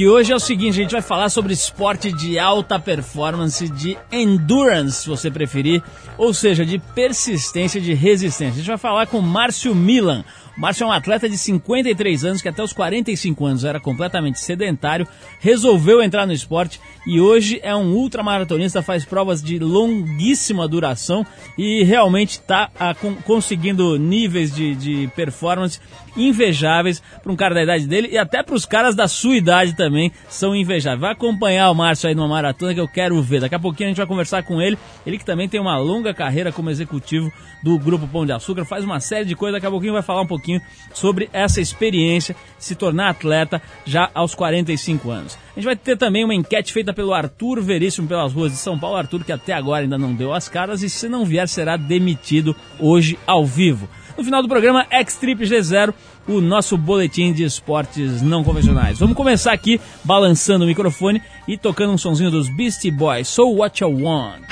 que 0.00 0.08
hoje 0.08 0.32
é 0.32 0.34
o 0.34 0.40
seguinte, 0.40 0.80
a 0.80 0.82
gente 0.82 0.92
vai 0.92 1.02
falar 1.02 1.28
sobre 1.28 1.52
esporte 1.52 2.10
de 2.10 2.38
alta 2.38 2.78
performance, 2.78 3.68
de 3.68 3.98
endurance, 4.10 5.02
se 5.02 5.08
você 5.10 5.30
preferir, 5.30 5.82
ou 6.16 6.32
seja, 6.32 6.64
de 6.64 6.78
persistência, 6.78 7.78
de 7.78 7.92
resistência. 7.92 8.54
A 8.54 8.56
gente 8.56 8.66
vai 8.66 8.78
falar 8.78 9.08
com 9.08 9.20
Márcio 9.20 9.74
Milan, 9.74 10.24
Márcio 10.60 10.84
é 10.84 10.86
um 10.86 10.92
atleta 10.92 11.26
de 11.26 11.38
53 11.38 12.24
anos 12.24 12.42
que 12.42 12.48
até 12.48 12.62
os 12.62 12.74
45 12.74 13.46
anos 13.46 13.64
era 13.64 13.80
completamente 13.80 14.38
sedentário, 14.38 15.08
resolveu 15.38 16.02
entrar 16.02 16.26
no 16.26 16.34
esporte 16.34 16.78
e 17.06 17.18
hoje 17.18 17.58
é 17.62 17.74
um 17.74 17.94
ultramaratonista, 17.94 18.82
faz 18.82 19.02
provas 19.02 19.42
de 19.42 19.58
longuíssima 19.58 20.68
duração 20.68 21.26
e 21.56 21.82
realmente 21.84 22.32
está 22.32 22.70
ah, 22.78 22.94
conseguindo 23.24 23.96
níveis 23.98 24.54
de, 24.54 24.74
de 24.74 25.10
performance 25.16 25.80
invejáveis 26.16 27.02
para 27.22 27.32
um 27.32 27.36
cara 27.36 27.54
da 27.54 27.62
idade 27.62 27.86
dele 27.86 28.08
e 28.12 28.18
até 28.18 28.42
para 28.42 28.54
os 28.54 28.64
caras 28.64 28.94
da 28.94 29.08
sua 29.08 29.36
idade 29.36 29.74
também 29.74 30.12
são 30.28 30.54
invejáveis. 30.54 31.00
Vai 31.00 31.12
acompanhar 31.12 31.70
o 31.70 31.74
Márcio 31.74 32.08
aí 32.08 32.14
numa 32.14 32.28
maratona 32.28 32.74
que 32.74 32.80
eu 32.80 32.88
quero 32.88 33.20
ver. 33.22 33.40
Daqui 33.40 33.54
a 33.54 33.58
pouquinho 33.58 33.88
a 33.88 33.90
gente 33.90 33.98
vai 33.98 34.06
conversar 34.06 34.42
com 34.42 34.60
ele. 34.60 34.78
Ele 35.06 35.18
que 35.18 35.24
também 35.24 35.48
tem 35.48 35.60
uma 35.60 35.76
longa 35.78 36.12
carreira 36.14 36.52
como 36.52 36.70
executivo 36.70 37.32
do 37.62 37.78
Grupo 37.78 38.08
Pão 38.08 38.24
de 38.24 38.32
Açúcar, 38.32 38.64
faz 38.64 38.84
uma 38.84 39.00
série 39.00 39.24
de 39.24 39.36
coisas. 39.36 39.54
Daqui 39.54 39.66
a 39.66 39.70
pouquinho 39.70 39.92
vai 39.92 40.02
falar 40.02 40.22
um 40.22 40.26
pouquinho 40.26 40.60
sobre 40.92 41.28
essa 41.32 41.60
experiência 41.60 42.34
se 42.58 42.74
tornar 42.74 43.10
atleta 43.10 43.60
já 43.84 44.10
aos 44.14 44.34
45 44.34 45.10
anos. 45.10 45.38
A 45.50 45.60
gente 45.60 45.64
vai 45.64 45.76
ter 45.76 45.96
também 45.96 46.24
uma 46.24 46.34
enquete 46.34 46.72
feita 46.72 46.92
pelo 46.92 47.12
Arthur 47.12 47.60
Veríssimo 47.60 48.06
pelas 48.06 48.32
ruas 48.32 48.52
de 48.52 48.58
São 48.58 48.78
Paulo. 48.78 48.96
Arthur 48.96 49.24
que 49.24 49.32
até 49.32 49.52
agora 49.52 49.82
ainda 49.82 49.98
não 49.98 50.14
deu 50.14 50.32
as 50.32 50.48
caras 50.48 50.82
e 50.82 50.88
se 50.88 51.08
não 51.08 51.24
vier 51.24 51.48
será 51.48 51.76
demitido 51.76 52.54
hoje 52.78 53.18
ao 53.26 53.44
vivo. 53.44 53.88
No 54.16 54.24
final 54.24 54.42
do 54.42 54.48
programa, 54.48 54.86
X-Trip 54.90 55.44
G0, 55.44 55.94
o 56.28 56.40
nosso 56.40 56.76
boletim 56.76 57.32
de 57.32 57.44
esportes 57.44 58.22
não 58.22 58.44
convencionais. 58.44 58.98
Vamos 58.98 59.16
começar 59.16 59.52
aqui 59.52 59.80
balançando 60.04 60.64
o 60.64 60.66
microfone 60.68 61.22
e 61.48 61.56
tocando 61.56 61.92
um 61.92 61.98
sonzinho 61.98 62.30
dos 62.30 62.48
Beastie 62.48 62.90
Boys, 62.90 63.28
So 63.28 63.48
What 63.50 63.82
You 63.82 64.04
Want. 64.04 64.42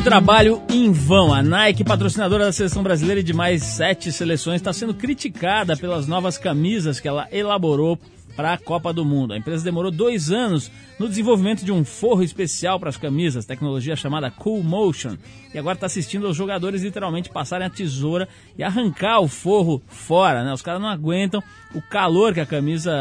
Trabalho 0.00 0.62
em 0.68 0.90
vão. 0.90 1.32
A 1.32 1.42
Nike, 1.42 1.84
patrocinadora 1.84 2.46
da 2.46 2.52
seleção 2.52 2.82
brasileira 2.82 3.20
e 3.20 3.24
de 3.24 3.32
mais 3.32 3.62
sete 3.62 4.10
seleções, 4.10 4.56
está 4.56 4.72
sendo 4.72 4.94
criticada 4.94 5.76
pelas 5.76 6.06
novas 6.06 6.36
camisas 6.36 6.98
que 6.98 7.06
ela 7.06 7.28
elaborou 7.30 7.98
para 8.34 8.52
a 8.52 8.58
Copa 8.58 8.92
do 8.92 9.04
Mundo. 9.04 9.32
A 9.32 9.36
empresa 9.36 9.64
demorou 9.64 9.90
dois 9.90 10.30
anos 10.30 10.70
no 10.98 11.08
desenvolvimento 11.08 11.64
de 11.64 11.72
um 11.72 11.84
forro 11.84 12.22
especial 12.22 12.80
para 12.80 12.88
as 12.88 12.96
camisas, 12.96 13.44
tecnologia 13.44 13.94
chamada 13.94 14.30
Cool 14.30 14.62
Motion, 14.62 15.16
e 15.52 15.58
agora 15.58 15.76
está 15.76 15.86
assistindo 15.86 16.26
aos 16.26 16.36
jogadores 16.36 16.82
literalmente 16.82 17.30
passarem 17.30 17.66
a 17.66 17.70
tesoura 17.70 18.28
e 18.58 18.62
arrancar 18.62 19.20
o 19.20 19.28
forro 19.28 19.82
fora. 19.86 20.44
Né? 20.44 20.52
Os 20.52 20.62
caras 20.62 20.80
não 20.80 20.88
aguentam 20.88 21.42
o 21.74 21.80
calor 21.80 22.34
que 22.34 22.40
a 22.40 22.46
camisa 22.46 22.92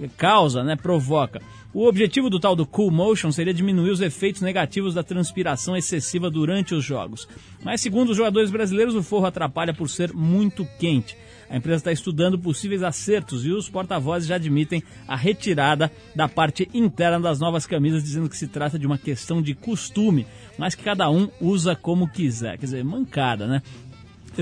eh, 0.00 0.08
causa, 0.16 0.64
né? 0.64 0.76
provoca. 0.76 1.40
O 1.72 1.86
objetivo 1.86 2.28
do 2.28 2.40
tal 2.40 2.56
do 2.56 2.66
Cool 2.66 2.90
Motion 2.90 3.30
seria 3.30 3.54
diminuir 3.54 3.90
os 3.90 4.00
efeitos 4.00 4.42
negativos 4.42 4.92
da 4.92 5.04
transpiração 5.04 5.76
excessiva 5.76 6.28
durante 6.28 6.74
os 6.74 6.84
jogos. 6.84 7.28
Mas, 7.62 7.80
segundo 7.80 8.10
os 8.10 8.16
jogadores 8.16 8.50
brasileiros, 8.50 8.96
o 8.96 9.04
forro 9.04 9.26
atrapalha 9.26 9.72
por 9.72 9.88
ser 9.88 10.12
muito 10.12 10.66
quente. 10.80 11.16
A 11.48 11.56
empresa 11.56 11.78
está 11.78 11.92
estudando 11.92 12.36
possíveis 12.36 12.82
acertos 12.82 13.46
e 13.46 13.50
os 13.50 13.68
porta-vozes 13.68 14.28
já 14.28 14.34
admitem 14.34 14.82
a 15.06 15.14
retirada 15.14 15.92
da 16.12 16.28
parte 16.28 16.68
interna 16.74 17.20
das 17.20 17.38
novas 17.38 17.66
camisas, 17.66 18.02
dizendo 18.02 18.28
que 18.28 18.36
se 18.36 18.48
trata 18.48 18.76
de 18.76 18.86
uma 18.86 18.98
questão 18.98 19.40
de 19.40 19.54
costume, 19.54 20.26
mas 20.58 20.74
que 20.74 20.82
cada 20.82 21.08
um 21.08 21.28
usa 21.40 21.76
como 21.76 22.08
quiser. 22.08 22.58
Quer 22.58 22.66
dizer, 22.66 22.84
mancada, 22.84 23.46
né? 23.46 23.62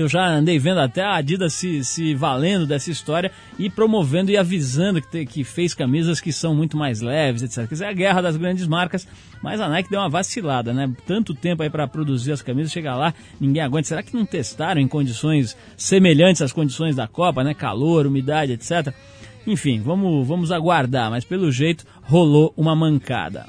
Eu 0.01 0.07
já 0.07 0.27
andei 0.27 0.57
vendo 0.57 0.79
até 0.79 1.01
a 1.01 1.15
Adidas 1.15 1.53
se, 1.53 1.83
se 1.83 2.13
valendo 2.13 2.65
dessa 2.65 2.89
história 2.89 3.31
e 3.57 3.69
promovendo 3.69 4.31
e 4.31 4.37
avisando 4.37 5.01
que, 5.01 5.07
te, 5.07 5.25
que 5.25 5.43
fez 5.43 5.73
camisas 5.73 6.21
que 6.21 6.31
são 6.31 6.55
muito 6.55 6.77
mais 6.77 7.01
leves, 7.01 7.41
etc. 7.43 7.67
Quer 7.67 7.73
dizer, 7.75 7.85
é 7.85 7.89
a 7.89 7.93
guerra 7.93 8.21
das 8.21 8.37
grandes 8.37 8.67
marcas, 8.67 9.07
mas 9.41 9.59
a 9.59 9.69
Nike 9.69 9.89
deu 9.89 9.99
uma 9.99 10.09
vacilada, 10.09 10.73
né? 10.73 10.91
Tanto 11.05 11.33
tempo 11.33 11.63
aí 11.63 11.69
para 11.69 11.87
produzir 11.87 12.31
as 12.31 12.41
camisas, 12.41 12.71
chegar 12.71 12.95
lá, 12.95 13.13
ninguém 13.39 13.61
aguenta. 13.61 13.87
Será 13.87 14.03
que 14.03 14.15
não 14.15 14.25
testaram 14.25 14.81
em 14.81 14.87
condições 14.87 15.55
semelhantes 15.77 16.41
às 16.41 16.53
condições 16.53 16.95
da 16.95 17.07
Copa, 17.07 17.43
né? 17.43 17.53
Calor, 17.53 18.07
umidade, 18.07 18.53
etc. 18.53 18.93
Enfim, 19.45 19.81
vamos, 19.81 20.27
vamos 20.27 20.51
aguardar, 20.51 21.09
mas 21.09 21.23
pelo 21.23 21.51
jeito 21.51 21.85
rolou 22.03 22.53
uma 22.55 22.75
mancada. 22.75 23.45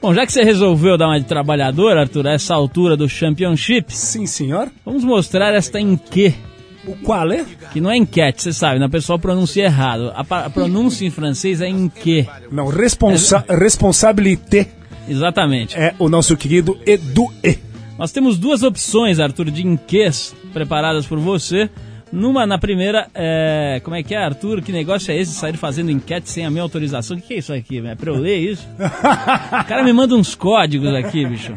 Bom, 0.00 0.12
já 0.12 0.26
que 0.26 0.32
você 0.32 0.42
resolveu 0.42 0.98
dar 0.98 1.06
uma 1.06 1.20
de 1.20 1.26
trabalhador, 1.26 1.96
Arthur, 1.96 2.26
a 2.26 2.32
essa 2.32 2.54
altura 2.54 2.96
do 2.96 3.08
Championship. 3.08 3.94
Sim, 3.94 4.26
senhor. 4.26 4.68
Vamos 4.84 5.04
mostrar 5.04 5.54
esta 5.54 5.80
enquete. 5.80 6.51
O 6.86 6.96
qual 6.96 7.30
é? 7.30 7.44
Que 7.72 7.80
não 7.80 7.90
é 7.90 7.96
enquete, 7.96 8.42
você 8.42 8.52
sabe, 8.52 8.78
né? 8.78 8.86
O 8.86 8.90
pessoal 8.90 9.18
pronuncia 9.18 9.64
errado. 9.64 10.12
A, 10.14 10.50
pronúncia 10.50 11.06
em 11.06 11.10
francês 11.10 11.60
é 11.60 11.68
enquete. 11.68 12.30
Não, 12.50 12.66
responsa 12.66 13.44
é... 13.48 13.54
responsabilité. 13.54 14.68
Exatamente. 15.08 15.76
É 15.76 15.94
o 15.98 16.08
nosso 16.08 16.36
querido 16.36 16.78
Edu 16.86 17.32
E. 17.42 17.58
Nós 17.98 18.10
temos 18.10 18.38
duas 18.38 18.62
opções, 18.62 19.20
Arthur, 19.20 19.50
de 19.50 19.66
enquês 19.66 20.34
preparadas 20.52 21.06
por 21.06 21.18
você. 21.18 21.70
Numa, 22.12 22.46
na 22.46 22.58
primeira, 22.58 23.08
é, 23.14 23.80
como 23.82 23.96
é 23.96 24.02
que 24.02 24.14
é, 24.14 24.18
Arthur? 24.18 24.60
Que 24.60 24.70
negócio 24.70 25.10
é 25.10 25.16
esse? 25.16 25.32
Sair 25.32 25.56
fazendo 25.56 25.90
enquete 25.90 26.28
sem 26.28 26.44
a 26.44 26.50
minha 26.50 26.62
autorização? 26.62 27.16
O 27.16 27.20
que, 27.20 27.28
que 27.28 27.34
é 27.34 27.38
isso 27.38 27.54
aqui? 27.54 27.78
É 27.78 27.94
pra 27.94 28.10
eu 28.10 28.18
ler 28.18 28.36
isso? 28.38 28.68
o 28.78 29.64
cara 29.64 29.82
me 29.82 29.94
manda 29.94 30.14
uns 30.14 30.34
códigos 30.34 30.94
aqui, 30.94 31.24
bicho. 31.24 31.56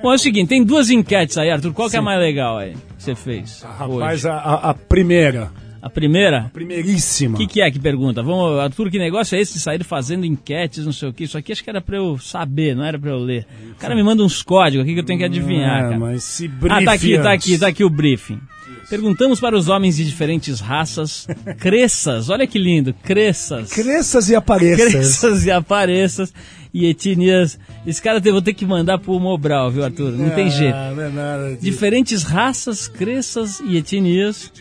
Bom, 0.00 0.12
é 0.12 0.14
o 0.14 0.18
seguinte, 0.18 0.48
tem 0.48 0.62
duas 0.64 0.90
enquetes 0.90 1.36
aí, 1.36 1.50
Arthur. 1.50 1.72
Qual 1.72 1.88
Sim. 1.88 1.92
que 1.92 1.96
é 1.96 1.98
a 1.98 2.02
mais 2.02 2.20
legal 2.20 2.56
aí 2.56 2.74
que 2.96 3.02
você 3.02 3.14
fez? 3.16 3.62
Rapaz, 3.62 4.24
a, 4.24 4.36
a, 4.36 4.74
primeira. 4.74 5.50
A 5.82 5.90
primeira? 5.90 6.38
A 6.42 6.48
primeiríssima. 6.50 7.34
O 7.34 7.38
que, 7.38 7.46
que, 7.46 7.60
é 7.60 7.68
que 7.68 7.78
pergunta? 7.80 8.22
Vamos, 8.22 8.60
Arthur, 8.60 8.90
que 8.90 8.98
negócio 9.00 9.36
é 9.36 9.40
esse 9.40 9.54
de 9.54 9.60
sair 9.60 9.82
fazendo 9.82 10.24
enquetes, 10.24 10.84
não 10.84 10.92
sei 10.92 11.08
o 11.08 11.12
que? 11.12 11.24
Isso 11.24 11.36
aqui 11.36 11.50
acho 11.50 11.64
que 11.64 11.70
era 11.70 11.80
pra 11.80 11.96
eu 11.96 12.16
saber, 12.18 12.76
não 12.76 12.84
era 12.84 12.98
pra 12.98 13.10
eu 13.10 13.18
ler. 13.18 13.44
O 13.72 13.74
cara 13.74 13.94
me 13.94 14.04
manda 14.04 14.22
uns 14.22 14.40
códigos 14.40 14.84
aqui 14.84 14.94
que 14.94 15.00
eu 15.00 15.04
tenho 15.04 15.18
que 15.18 15.24
adivinhar, 15.24 15.78
é, 15.78 15.82
cara. 15.82 15.98
Mas 15.98 16.22
se 16.22 16.46
briefing 16.46 16.82
Ah, 16.82 16.84
tá 16.84 16.92
aqui, 16.92 17.18
tá 17.18 17.32
aqui, 17.32 17.58
tá 17.58 17.66
aqui 17.66 17.84
o 17.84 17.90
briefing. 17.90 18.40
Perguntamos 18.88 19.40
para 19.40 19.56
os 19.56 19.68
homens 19.68 19.96
de 19.96 20.04
diferentes 20.04 20.60
raças, 20.60 21.26
cresças, 21.58 22.30
olha 22.30 22.46
que 22.46 22.58
lindo, 22.58 22.94
cresças. 22.94 23.72
Cresças 23.72 24.28
e 24.28 24.34
apareças. 24.34 24.92
Cresças 24.92 25.44
e 25.44 25.50
apareças 25.50 26.32
e 26.72 26.86
etnias. 26.86 27.58
Esse 27.86 28.00
cara 28.00 28.20
eu 28.24 28.32
vou 28.32 28.42
ter 28.42 28.54
que 28.54 28.64
mandar 28.64 28.98
pro 28.98 29.18
Mobral, 29.18 29.70
viu, 29.70 29.84
Arthur? 29.84 30.12
Não, 30.12 30.30
tem 30.30 30.50
jeito. 30.50 30.76
Não 30.76 31.02
é 31.02 31.08
nada 31.08 31.50
disso. 31.50 31.62
Diferentes 31.62 32.22
raças, 32.22 32.86
cresças 32.86 33.60
e 33.60 33.76
etnias. 33.76 34.52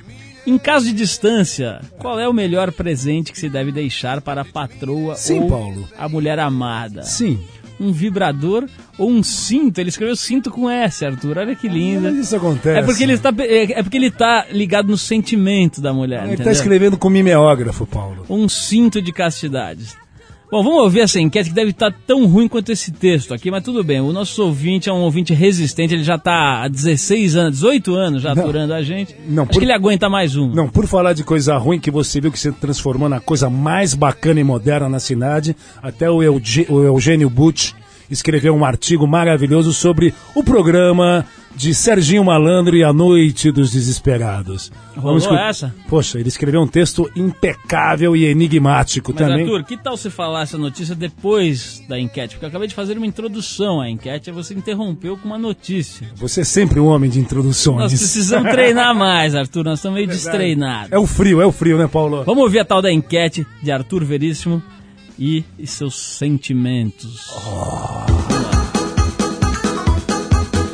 Em 0.48 0.58
caso 0.60 0.86
de 0.86 0.94
distância, 0.94 1.82
qual 1.98 2.20
é 2.20 2.30
o 2.30 2.34
melhor 2.34 2.72
presente 2.72 3.32
que 3.32 3.40
se 3.40 3.50
deve 3.50 3.72
deixar 3.72 4.22
para 4.22 4.42
a 4.42 4.46
patroa 4.46 5.16
Sim, 5.16 5.40
ou 5.40 5.50
Paulo. 5.50 5.90
a 5.98 6.08
mulher 6.08 6.38
amada? 6.40 7.02
Sim 7.02 7.40
um 7.80 7.92
vibrador 7.92 8.68
ou 8.98 9.10
um 9.10 9.24
cinto. 9.24 9.80
Ele 9.80 9.90
escreveu 9.90 10.16
cinto 10.16 10.52
com 10.52 10.70
S, 10.70 11.06
Arthur. 11.06 11.38
Olha 11.38 11.56
que 11.56 11.68
linda. 11.68 12.12
Mas 12.12 12.26
isso 12.26 12.36
acontece. 12.36 12.80
É 12.80 12.84
porque 12.84 13.04
ele 13.04 13.14
está 13.14 13.34
é, 13.40 13.80
é 13.80 13.84
porque 13.84 13.98
ele 13.98 14.12
tá 14.12 14.46
ligado 14.52 14.88
no 14.88 14.98
sentimento 14.98 15.82
da 15.82 15.94
mulher. 15.94 16.24
Ele 16.26 16.36
está 16.36 16.52
escrevendo 16.52 16.98
com 16.98 17.10
mimeógrafo, 17.10 17.86
Paulo. 17.86 18.26
Um 18.30 18.48
cinto 18.48 19.02
de 19.02 19.12
castidade. 19.12 20.05
Bom, 20.56 20.64
vamos 20.64 20.84
ouvir 20.84 21.02
essa 21.02 21.20
enquete 21.20 21.50
que 21.50 21.54
deve 21.54 21.72
estar 21.72 21.92
tá 21.92 21.98
tão 22.08 22.26
ruim 22.26 22.48
quanto 22.48 22.72
esse 22.72 22.90
texto 22.90 23.34
aqui, 23.34 23.52
mas 23.52 23.62
tudo 23.62 23.84
bem. 23.84 24.00
O 24.00 24.14
nosso 24.14 24.42
ouvinte 24.42 24.88
é 24.88 24.94
um 24.94 25.02
ouvinte 25.02 25.34
resistente, 25.34 25.94
ele 25.94 26.04
já 26.06 26.16
está 26.16 26.64
há 26.64 26.70
16 26.70 27.36
anos, 27.36 27.56
18 27.56 27.94
anos 27.94 28.22
já 28.22 28.32
aturando 28.32 28.74
a 28.74 28.82
gente. 28.82 29.14
Não, 29.28 29.44
Acho 29.44 29.52
por... 29.52 29.60
que 29.60 29.66
ele 29.66 29.74
aguenta 29.74 30.08
mais 30.08 30.38
um. 30.38 30.48
Não, 30.54 30.70
por 30.70 30.88
falar 30.88 31.12
de 31.12 31.26
coisa 31.26 31.58
ruim 31.58 31.78
que 31.78 31.92
você 31.92 32.22
viu 32.22 32.32
que 32.32 32.40
se 32.40 32.54
transformou 32.54 33.10
na 33.10 33.20
coisa 33.20 33.50
mais 33.50 33.94
bacana 33.94 34.40
e 34.40 34.46
moderna 34.46 34.88
na 34.88 34.98
cidade, 34.98 35.54
até 35.84 36.10
o, 36.10 36.24
Euge... 36.24 36.66
o 36.70 36.86
Eugênio 36.86 37.30
Butch 37.30 37.74
escreveu 38.10 38.56
um 38.56 38.64
artigo 38.64 39.06
maravilhoso 39.06 39.74
sobre 39.74 40.14
o 40.34 40.42
programa 40.42 41.26
de 41.56 41.74
Serginho 41.74 42.24
Malandro 42.24 42.76
e 42.76 42.84
a 42.84 42.92
Noite 42.92 43.52
dos 43.52 43.72
Desesperados. 43.72 44.72
Rolou 44.96 45.20
Vamos 45.20 45.40
essa? 45.40 45.74
Poxa, 45.88 46.20
ele 46.20 46.28
escreveu 46.28 46.62
um 46.62 46.68
texto 46.68 47.10
impecável 47.16 48.16
e 48.16 48.26
enigmático 48.26 49.14
Mas, 49.14 49.20
também. 49.20 49.46
Arthur, 49.46 49.64
que 49.64 49.78
tal 49.78 49.96
você 49.96 50.10
falar 50.10 50.44
essa 50.44 50.58
notícia 50.58 50.94
depois 50.94 51.82
da 51.88 52.00
enquete? 52.00 52.36
Porque 52.36 52.46
eu 52.46 52.50
acabei 52.50 52.68
de 52.68 52.76
fazer 52.76 52.98
uma 52.98 53.08
introdução 53.08 53.80
à 53.80 53.90
enquete 53.90 54.30
e 54.30 54.34
você 54.34 54.54
interrompeu 54.54 55.18
com 55.18 55.28
uma 55.28 55.38
notícia. 55.38 56.10
Você 56.16 56.42
é 56.42 56.44
sempre 56.44 56.80
um 56.80 56.88
homem 56.88 57.10
de 57.10 57.20
introduções. 57.20 57.78
Nós 57.78 57.94
precisamos 57.94 58.52
treinar 58.52 58.94
mais, 58.94 59.34
Arthur. 59.34 59.64
Nós 59.64 59.80
estamos 59.80 59.96
meio 59.96 60.08
destreinados. 60.08 60.92
É 60.92 60.98
o 60.98 61.08
frio, 61.08 61.42
é 61.42 61.46
o 61.46 61.52
frio, 61.52 61.78
né, 61.78 61.88
Paulo? 61.88 62.24
Vamos 62.26 62.44
ouvir 62.44 62.60
a 62.60 62.66
tal 62.66 62.82
da 62.82 62.92
enquete 62.92 63.46
de 63.64 63.72
Arthur 63.72 64.04
Veríssimo 64.04 64.62
e, 65.18 65.44
e 65.58 65.66
seus 65.66 65.96
sentimentos. 65.96 67.32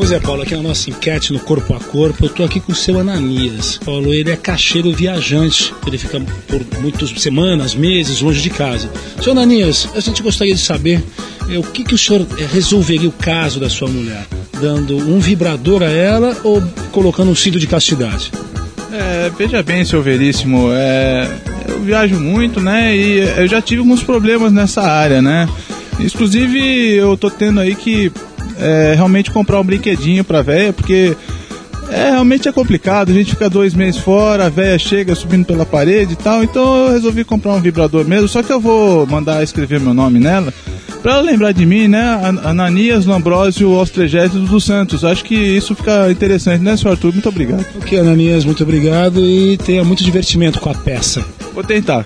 Pois 0.02 0.12
é, 0.12 0.20
Paulo, 0.20 0.42
aqui 0.42 0.56
na 0.56 0.64
nossa 0.64 0.90
enquete 0.90 1.32
no 1.32 1.40
Corpo 1.40 1.76
a 1.76 1.80
Corpo, 1.80 2.26
eu 2.26 2.30
tô 2.30 2.44
aqui 2.44 2.60
com 2.60 2.72
o 2.72 2.76
seu 2.76 3.00
Ananias. 3.00 3.78
Paulo, 3.86 4.12
ele 4.12 4.32
é 4.32 4.36
cacheiro 4.36 4.92
viajante, 4.92 5.72
ele 5.86 5.96
fica 5.96 6.20
por 6.48 6.60
muitas 6.82 7.12
semanas, 7.22 7.76
meses 7.76 8.20
longe 8.20 8.42
de 8.42 8.50
casa. 8.50 8.90
Seu 9.22 9.34
Ananias, 9.34 9.88
a 9.96 10.00
gente 10.00 10.24
gostaria 10.24 10.56
de 10.56 10.60
saber 10.60 11.04
é, 11.48 11.60
o 11.60 11.62
que, 11.62 11.84
que 11.84 11.94
o 11.94 11.98
senhor 12.00 12.26
é, 12.40 12.46
resolveria 12.46 13.08
o 13.08 13.12
caso 13.12 13.60
da 13.60 13.70
sua 13.70 13.88
mulher? 13.90 14.26
Dando 14.60 14.98
um 14.98 15.20
vibrador 15.20 15.84
a 15.84 15.90
ela 15.92 16.36
ou 16.44 16.64
colocando 16.92 17.30
um 17.30 17.36
cinto 17.36 17.60
de 17.60 17.68
castidade? 17.68 18.32
É, 18.92 19.32
veja 19.38 19.62
bem, 19.62 19.86
seu 19.86 20.02
Veríssimo, 20.02 20.70
é, 20.74 21.30
eu 21.68 21.80
viajo 21.80 22.20
muito, 22.20 22.60
né? 22.60 22.98
E 22.98 23.20
eu 23.38 23.48
já 23.48 23.62
tive 23.62 23.82
alguns 23.82 24.02
problemas 24.02 24.52
nessa 24.52 24.82
área, 24.82 25.22
né? 25.22 25.48
Inclusive, 26.00 26.96
eu 26.96 27.16
tô 27.16 27.30
tendo 27.30 27.60
aí 27.60 27.76
que 27.76 28.12
é, 28.62 28.94
realmente 28.96 29.32
comprar 29.32 29.60
um 29.60 29.64
brinquedinho 29.64 30.24
pra 30.24 30.42
véia, 30.42 30.72
porque 30.72 31.16
é, 31.90 32.12
realmente 32.12 32.48
é 32.48 32.52
complicado, 32.52 33.10
a 33.10 33.14
gente 33.14 33.32
fica 33.32 33.50
dois 33.50 33.74
meses 33.74 34.00
fora, 34.00 34.46
a 34.46 34.50
véia 34.50 34.80
chega 34.80 35.14
subindo 35.14 35.46
pela 35.46 35.66
parede 35.66 36.14
e 36.14 36.16
tal, 36.16 36.44
então 36.44 36.88
eu 36.88 36.94
resolvi 36.94 37.24
comprar 37.24 37.52
um 37.52 37.60
vibrador 37.60 38.06
mesmo, 38.06 38.30
só 38.30 38.42
que 38.42 38.54
eu 38.54 38.62
vou 38.62 39.06
mandar 39.06 39.44
escrever 39.44 39.80
meu 39.80 39.94
nome 39.94 40.18
nela, 40.20 40.54
pra 41.02 41.14
ela 41.14 41.22
lembrar 41.22 41.52
de 41.52 41.66
mim, 41.66 41.90
né, 41.90 42.20
Ananias 42.44 43.06
Lambrósio 43.06 43.74
Austregésio 43.74 44.40
dos 44.40 44.64
Santos, 44.64 45.04
acho 45.04 45.26
que 45.26 45.36
isso 45.36 45.76
fica 45.76 46.10
interessante, 46.10 46.64
né, 46.64 46.78
senhor 46.78 46.92
Arthur? 46.92 47.12
Muito 47.12 47.28
obrigado. 47.28 47.66
Ok, 47.76 48.00
Ananias, 48.00 48.46
muito 48.46 48.64
obrigado 48.64 49.20
e 49.20 49.58
tenha 49.58 49.84
muito 49.84 50.04
divertimento 50.04 50.62
com 50.62 50.70
a 50.70 50.76
peça. 50.76 51.26
Vou 51.54 51.64
tentar. 51.64 52.06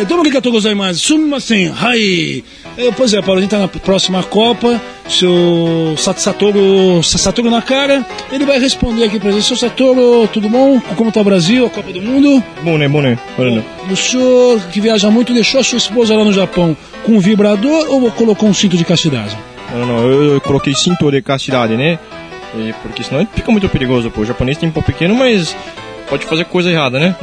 É, 0.00 0.04
Domo 0.04 0.22
arigatou 0.22 0.50
gozaimasu, 0.50 0.98
sumimasen, 0.98 1.72
hai. 1.80 2.42
É, 2.76 2.90
pois 2.90 3.14
é, 3.14 3.22
Paulo, 3.22 3.38
a 3.38 3.42
gente 3.42 3.50
tá 3.50 3.58
na 3.58 3.68
próxima 3.68 4.22
Copa, 4.24 4.80
seu 5.08 5.94
Satoru, 5.96 7.00
Satoru 7.02 7.48
Nakara, 7.48 8.04
ele 8.32 8.44
vai 8.44 8.58
responder 8.58 9.04
aqui 9.04 9.20
pra 9.20 9.30
gente. 9.30 9.44
Seu 9.44 9.56
Satoru, 9.56 10.26
tudo 10.32 10.48
bom? 10.48 10.80
Como 10.96 11.12
tá 11.12 11.20
o 11.20 11.24
Brasil, 11.24 11.66
a 11.66 11.70
Copa 11.70 11.92
do 11.92 12.02
Mundo? 12.02 12.42
Bom, 12.62 12.76
né, 12.76 12.88
bom, 12.88 13.00
né. 13.00 13.16
O 13.88 13.94
senhor 13.94 14.60
que 14.72 14.80
viaja 14.80 15.10
muito 15.10 15.32
deixou 15.32 15.60
a 15.60 15.64
sua 15.64 15.78
esposa 15.78 16.16
lá 16.16 16.24
no 16.24 16.32
Japão 16.32 16.76
com 17.04 17.12
um 17.12 17.20
vibrador 17.20 17.86
ou 17.88 18.10
colocou 18.10 18.48
um 18.48 18.54
cinto 18.54 18.76
de 18.76 18.84
castidade? 18.84 19.36
Não, 19.72 19.86
não, 19.86 19.98
eu, 20.10 20.34
eu 20.34 20.40
coloquei 20.40 20.74
cinto 20.74 21.08
de 21.08 21.22
castidade, 21.22 21.76
né? 21.76 22.00
E 22.56 22.72
porque 22.82 23.04
senão 23.04 23.26
fica 23.32 23.52
muito 23.52 23.68
perigoso, 23.68 24.10
pô. 24.10 24.22
O 24.22 24.24
japonês 24.24 24.58
tem 24.58 24.68
um 24.68 24.72
pau 24.72 24.82
pequeno, 24.82 25.14
mas 25.14 25.54
pode 26.08 26.24
fazer 26.24 26.46
coisa 26.46 26.70
errada, 26.70 26.98
né? 26.98 27.14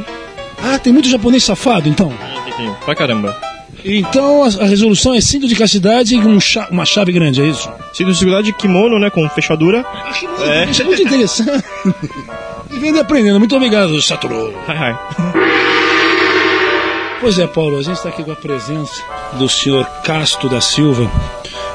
Ah, 0.62 0.78
tem 0.78 0.92
muito 0.92 1.08
japonês 1.08 1.42
safado, 1.44 1.88
então? 1.88 2.12
Tem, 2.56 2.72
pra 2.84 2.94
caramba. 2.94 3.36
Então 3.84 4.44
a, 4.44 4.48
resolução 4.66 5.14
é 5.14 5.20
cinto 5.20 5.48
de 5.48 5.56
castidade 5.56 6.14
e 6.14 6.18
um 6.18 6.38
cha- 6.38 6.68
uma 6.70 6.84
chave 6.84 7.10
grande, 7.10 7.42
é 7.42 7.46
isso? 7.46 7.68
Cinto 7.92 8.12
de 8.12 8.18
seguridade, 8.18 8.52
kimono, 8.52 8.98
né, 8.98 9.10
com 9.10 9.28
fechadura. 9.30 9.84
É. 10.46 10.64
Isso 10.70 10.82
é 10.82 10.84
muito 10.84 11.02
interessante. 11.02 11.64
e 12.70 12.78
vem 12.78 12.96
aprendendo. 12.98 13.38
Muito 13.38 13.56
obrigado, 13.56 14.00
Satoru. 14.00 14.54
Hi, 14.68 14.72
hi. 14.92 14.96
Pois 17.20 17.38
é, 17.38 17.46
Paulo, 17.46 17.78
a 17.78 17.82
gente 17.82 17.96
está 17.96 18.08
aqui 18.08 18.24
com 18.24 18.32
a 18.32 18.36
presença 18.36 19.00
do 19.34 19.48
senhor 19.48 19.84
Casto 20.04 20.48
da 20.48 20.60
Silva. 20.60 21.10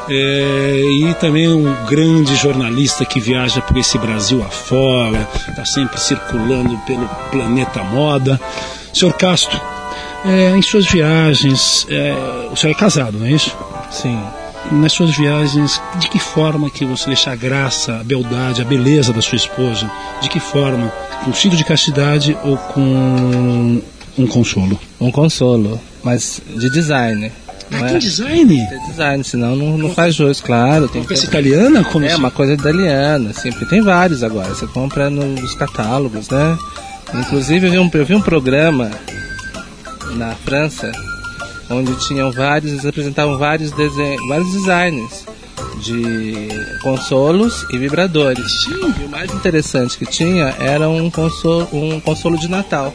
é, 0.09 0.81
e 1.01 1.13
também 1.15 1.47
um 1.51 1.73
grande 1.85 2.35
jornalista 2.35 3.05
que 3.05 3.19
viaja 3.19 3.61
por 3.61 3.77
esse 3.77 3.97
Brasil 3.97 4.43
afora, 4.43 5.27
está 5.47 5.65
sempre 5.65 5.99
circulando 5.99 6.77
pelo 6.85 7.07
planeta 7.31 7.81
moda. 7.83 8.39
Senhor 8.93 9.13
Casto, 9.13 9.59
é, 10.27 10.57
em 10.57 10.61
suas 10.61 10.85
viagens, 10.85 11.85
é, 11.89 12.13
o 12.51 12.55
senhor 12.55 12.71
é 12.73 12.75
casado, 12.75 13.17
não 13.17 13.25
é 13.25 13.31
isso? 13.31 13.55
Sim. 13.91 14.19
Nas 14.71 14.91
suas 14.91 15.15
viagens, 15.15 15.81
de 15.97 16.09
que 16.09 16.19
forma 16.19 16.69
que 16.69 16.83
você 16.83 17.05
deixa 17.07 17.31
a 17.31 17.35
graça, 17.35 17.99
a 17.99 18.03
beldade, 18.03 18.61
a 18.61 18.65
beleza 18.65 19.13
da 19.13 19.21
sua 19.21 19.37
esposa? 19.37 19.89
De 20.21 20.29
que 20.29 20.39
forma? 20.39 20.91
Com 21.23 21.33
cinto 21.33 21.55
de 21.55 21.63
castidade 21.63 22.37
ou 22.43 22.57
com 22.57 23.81
um 24.17 24.27
consolo? 24.27 24.77
Um 24.99 25.09
consolo, 25.11 25.79
mas 26.03 26.41
de 26.55 26.69
design. 26.69 27.31
Não 27.69 27.79
Ah, 27.83 27.85
é? 27.85 27.89
tem 27.91 27.99
design? 27.99 28.45
De 28.67 28.87
design, 28.91 29.23
senão 29.23 29.55
não, 29.55 29.77
não 29.77 29.89
faz 29.93 30.15
jus, 30.15 30.41
claro. 30.41 30.87
Tem 30.89 31.01
Uma 31.01 31.07
ter... 31.07 31.23
italiana? 31.23 31.83
Como 31.85 32.03
É 32.05 32.09
assim? 32.09 32.17
uma 32.19 32.31
coisa 32.31 32.53
italiana, 32.53 33.29
assim, 33.29 33.51
porque 33.51 33.65
tem 33.65 33.81
vários 33.81 34.23
agora. 34.23 34.49
Você 34.49 34.67
compra 34.67 35.09
nos 35.09 35.53
catálogos, 35.55 36.29
né? 36.29 36.57
Inclusive 37.13 37.67
eu 37.67 37.71
vi 37.71 37.79
um, 37.79 37.89
eu 37.93 38.05
vi 38.05 38.15
um 38.15 38.21
programa 38.21 38.91
na 40.17 40.35
França 40.35 40.91
onde 41.69 41.95
tinham 42.07 42.31
vários, 42.31 42.71
eles 42.71 42.85
apresentavam 42.85 43.37
vários 43.37 43.71
desenhos, 43.71 44.27
vários 44.27 44.51
designs 44.51 45.36
de 45.77 46.49
consolos 46.81 47.65
e 47.71 47.77
vibradores. 47.77 48.51
E 48.67 49.05
o 49.05 49.09
mais 49.09 49.33
interessante 49.33 49.97
que 49.97 50.05
tinha 50.05 50.55
era 50.59 50.89
um 50.89 51.09
consolo, 51.09 51.67
um 51.71 51.99
consolo 51.99 52.37
de 52.37 52.47
Natal, 52.47 52.93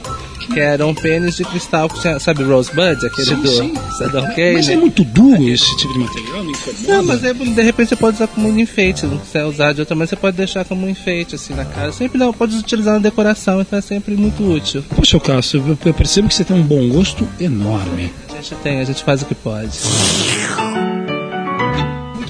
que 0.52 0.60
era 0.60 0.86
um 0.86 0.94
pênis 0.94 1.36
de 1.36 1.44
cristal, 1.44 1.88
que 1.88 2.00
tinha, 2.00 2.18
sabe 2.18 2.42
Rosebud, 2.42 3.06
aquele 3.06 3.26
Sim, 3.26 3.36
do 3.36 3.48
sim. 3.48 3.74
Saddam 3.98 4.26
Mas 4.54 4.68
é 4.68 4.76
muito 4.76 5.04
duro 5.04 5.42
esse 5.42 5.76
tipo 5.76 5.92
de 5.92 5.98
material, 6.00 6.44
não 6.44 6.50
incomoda? 6.50 6.88
Não, 6.88 7.02
mas 7.02 7.24
é, 7.24 7.32
de 7.32 7.62
repente 7.62 7.88
você 7.88 7.96
pode 7.96 8.16
usar 8.16 8.26
como 8.26 8.48
um 8.48 8.58
enfeite, 8.58 9.06
não 9.06 9.18
quiser 9.18 9.44
usar 9.44 9.72
de 9.72 9.80
outra, 9.80 9.94
mas 9.94 10.10
você 10.10 10.16
pode 10.16 10.36
deixar 10.36 10.64
como 10.64 10.86
um 10.86 10.88
enfeite 10.88 11.34
assim 11.34 11.54
na 11.54 11.64
casa. 11.64 11.92
Sempre 11.92 12.18
não, 12.18 12.32
pode 12.32 12.56
utilizar 12.56 12.94
na 12.94 13.00
decoração, 13.00 13.60
então 13.60 13.78
é 13.78 13.82
sempre 13.82 14.14
muito 14.14 14.42
útil. 14.42 14.84
Poxa, 14.94 15.18
Cássio, 15.20 15.78
eu 15.84 15.94
percebo 15.94 16.28
que 16.28 16.34
você 16.34 16.44
tem 16.44 16.56
um 16.56 16.62
bom 16.62 16.88
gosto 16.88 17.26
enorme. 17.40 18.12
A 18.30 18.36
gente 18.36 18.54
tem, 18.56 18.80
a 18.80 18.84
gente 18.84 19.04
faz 19.04 19.22
o 19.22 19.26
que 19.26 19.34
pode. 19.34 19.78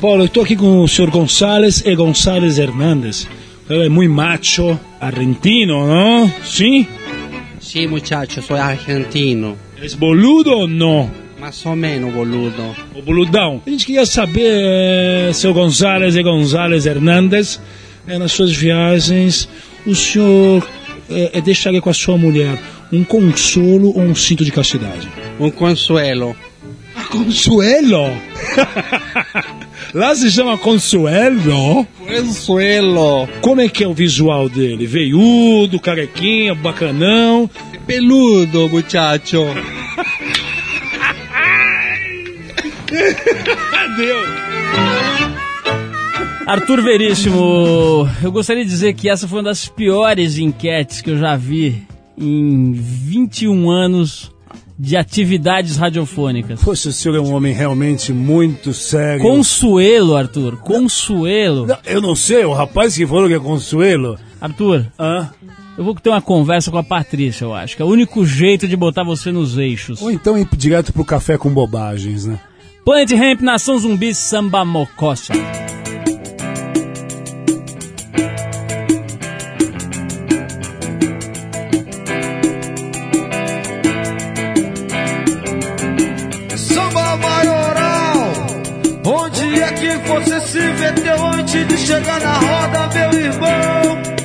Paulo, 0.03 0.25
estou 0.25 0.43
aqui 0.43 0.57
com 0.57 0.81
o 0.81 0.89
senhor 0.89 1.13
González 1.13 1.81
e 1.87 1.95
González 1.95 2.59
Hernández. 2.59 3.29
Ele 3.71 3.87
é 3.87 3.89
muito 3.89 4.13
macho, 4.13 4.77
argentino, 5.01 5.87
não? 5.87 6.29
Sim? 6.45 6.89
Sí, 7.61 7.87
muchacho, 7.87 8.43
soy 8.43 8.59
argentino. 8.59 9.57
É 9.81 9.89
boludo 9.95 10.51
ou 10.51 10.67
não? 10.67 11.09
Más 11.39 11.65
o 11.65 11.77
menos, 11.77 12.13
boludo. 12.13 12.75
O 12.97 13.03
boludão. 13.03 13.63
A 13.65 13.71
gente 13.71 13.87
queria 13.87 14.05
saber, 14.05 15.33
seu 15.35 15.55
González 15.55 16.17
e 16.17 16.23
González 16.25 16.85
Hernández, 16.85 17.61
nas 18.05 18.33
suas 18.33 18.51
viagens, 18.51 19.49
o 19.87 19.95
senhor 19.95 20.69
eh, 21.09 21.31
eh, 21.33 21.41
deixaria 21.41 21.81
com 21.81 21.91
a 21.91 21.95
sua 21.95 22.19
mulher 22.19 22.61
um 22.93 23.05
consolo 23.05 23.97
ou 23.97 24.03
um 24.03 24.17
cinto 24.17 24.45
de 24.45 24.51
castidade? 24.51 25.09
Un 25.39 25.53
consuelo. 25.53 26.35
Ah, 26.97 27.05
Consuelo! 27.05 28.11
Lá 29.95 30.15
se 30.15 30.31
chama 30.31 30.57
Consuelo. 30.57 31.87
Consuelo. 31.99 33.29
Como 33.43 33.61
é 33.61 33.69
que 33.69 33.85
é 33.85 33.87
o 33.87 33.93
visual 33.93 34.49
dele? 34.49 34.87
Veiudo, 34.87 35.79
carequinha, 35.79 36.55
bacanão. 36.55 37.49
Peludo, 37.87 38.71
muchacho. 38.71 39.45
Adeus! 43.73 44.29
Arthur 46.47 46.83
Veríssimo, 46.83 48.09
eu 48.23 48.33
gostaria 48.33 48.65
de 48.65 48.71
dizer 48.71 48.95
que 48.95 49.09
essa 49.09 49.29
foi 49.29 49.39
uma 49.39 49.45
das 49.45 49.69
piores 49.69 50.39
enquetes 50.39 51.01
que 51.01 51.11
eu 51.11 51.19
já 51.19 51.37
vi 51.37 51.83
em 52.19 52.73
21 52.73 53.71
anos 53.71 54.32
de 54.83 54.97
atividades 54.97 55.77
radiofônicas. 55.77 56.61
Poxa, 56.61 56.89
o 56.89 56.93
senhor 56.93 57.17
é 57.17 57.21
um 57.21 57.33
homem 57.33 57.53
realmente 57.55 58.13
muito 58.13 58.75
sério. 58.75 59.23
Consuelo, 59.23 60.17
Arthur, 60.17 60.57
Consuelo. 60.57 61.69
Não, 61.69 61.79
eu 61.87 62.01
não 62.01 62.17
sei, 62.17 62.45
o 62.45 62.53
rapaz 62.53 62.97
que 62.97 63.07
falou 63.07 63.29
que 63.29 63.35
é 63.35 63.39
Consuelo. 63.39 64.19
Arthur, 64.41 64.85
Hã? 64.99 65.31
eu 65.79 65.85
vou 65.85 65.95
ter 65.95 66.11
uma 66.11 66.21
conversa 66.21 66.69
com 66.69 66.79
a 66.79 66.83
Patrícia, 66.83 67.45
eu 67.45 67.55
acho, 67.55 67.77
que 67.77 67.83
é 67.83 67.85
o 67.85 67.89
único 67.89 68.27
jeito 68.27 68.67
de 68.67 68.77
botar 68.77 69.05
você 69.05 69.31
nos 69.31 69.57
eixos. 69.57 70.03
Ou 70.03 70.11
então 70.11 70.37
ir 70.37 70.49
direto 70.57 70.93
pro 70.93 71.05
café 71.05 71.39
com 71.39 71.49
bobagens, 71.49 72.27
né? 72.27 72.41
Planet 72.85 73.13
Ramp, 73.13 73.41
Nação 73.41 73.79
Zumbi, 73.79 74.13
Samba 74.13 74.65
Mocossa. 74.65 75.33
Se 90.93 91.01
meteu 91.01 91.27
antes 91.27 91.69
de 91.69 91.79
chegar 91.79 92.21
na 92.21 92.35
roda, 92.35 92.89
meu 92.89 93.21
irmão? 93.21 94.22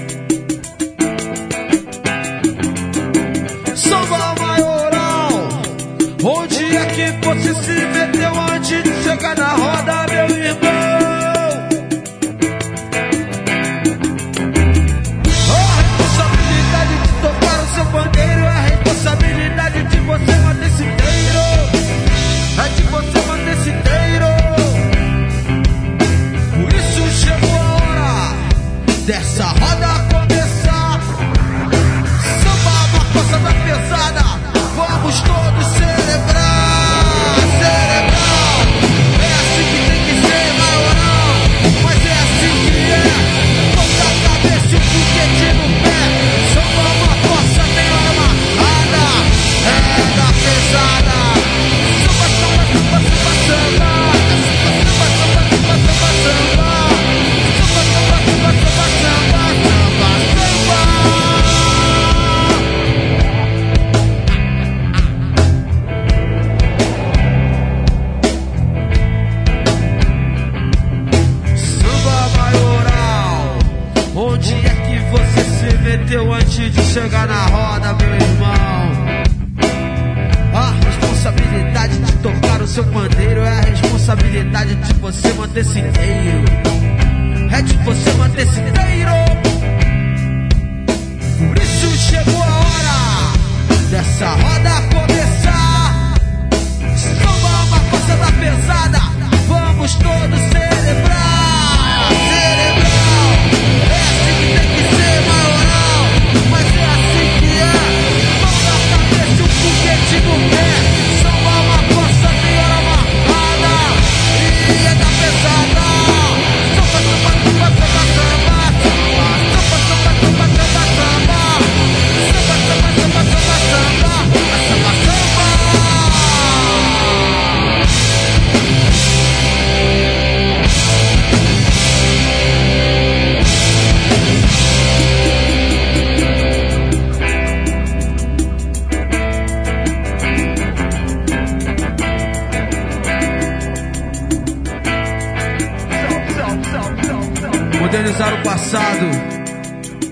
Modernizar 148.08 148.34
o 148.36 148.44
passado 148.44 149.06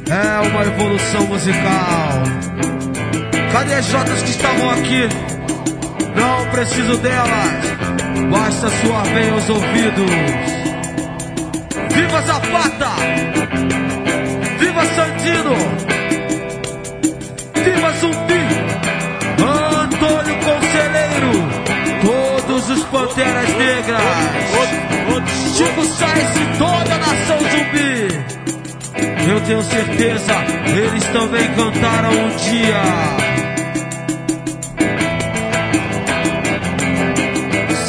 é 0.09 0.47
uma 0.49 0.63
evolução 0.63 1.27
musical. 1.27 2.23
Cadê 3.53 3.75
as 3.75 3.85
jotas 3.85 4.21
que 4.21 4.31
estavam 4.31 4.69
aqui? 4.71 5.07
Não 6.13 6.45
preciso 6.51 6.97
delas, 6.97 7.51
basta 8.29 8.69
suar 8.69 9.07
bem 9.13 9.33
os 9.33 9.49
ouvidos. 9.49 10.11
Viva 11.93 12.21
Zapata! 12.23 12.91
Viva 14.59 14.85
Sandino! 14.87 15.55
Viva 17.63 17.91
Zumbi! 17.93 18.45
Antônio 19.83 20.35
Conselheiro! 20.43 21.31
Todos 22.03 22.69
os 22.71 22.83
Panteras 22.87 23.49
Negras! 23.53 25.04
Chico 25.55 25.85
Sainz 25.85 26.35
e 26.35 26.57
toda 26.57 26.93
a 26.93 26.97
nação 26.97 27.39
zumbi! 27.39 28.09
Eu 29.31 29.39
tenho 29.41 29.63
certeza, 29.63 30.33
eles 30.67 31.03
também 31.05 31.47
cantaram 31.53 32.11
um 32.11 32.35
dia. 32.35 32.81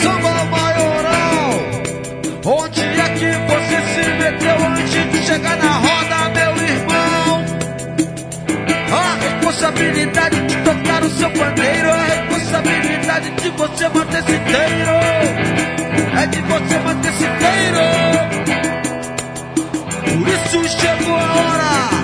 Samba 0.01 0.45
maioral, 0.45 1.51
onde 2.45 2.83
é 2.83 3.09
que 3.19 3.33
você 3.51 3.77
se 3.95 4.11
meteu 4.13 4.67
antes 4.69 5.11
de 5.11 5.27
chegar 5.27 5.57
na 5.57 5.73
roda, 5.73 6.29
meu 6.35 6.53
irmão? 6.69 7.45
A 8.93 9.17
responsabilidade 9.25 10.41
de 10.47 10.57
tocar 10.63 11.03
o 11.03 11.11
seu 11.11 11.31
pandeiro, 11.31 11.91
a 11.91 12.05
responsabilidade 12.05 13.31
de 13.31 13.51
você 13.51 13.89
manter-se 13.89 14.33
inteiro, 14.33 15.66
você 16.47 16.79
manter-se 16.79 17.25
inteiro. 17.25 17.81
Por 20.05 20.29
isso 20.29 20.79
chegou 20.79 21.15
a 21.15 21.35
hora 21.35 21.96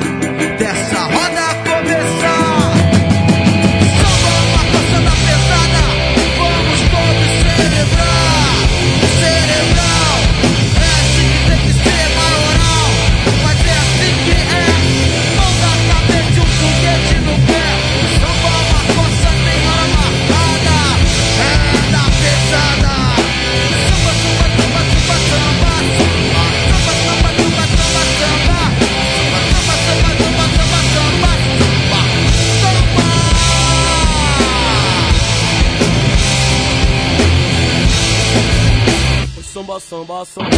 samba. 39.81 40.25
Samba, 40.25 40.51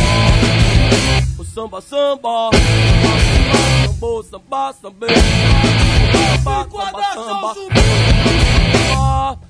samba, 1.55 1.81
samba. 1.83 2.51
O 4.03 4.23
samba, 4.23 4.73
samba. 4.73 4.73
Sambo, 4.73 4.73
samba, 4.73 4.73
samba. 4.81 5.09
Samba, 6.45 6.67
samba, 7.15 7.55
samba. 7.55 7.79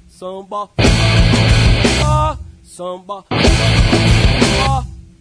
Samba, 0.09 0.69
samba. 2.65 3.25
Samba, 3.25 3.25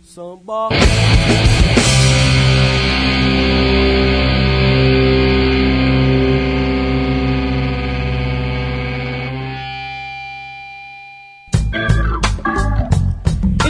samba. 0.04 0.70
Samba. 0.70 0.70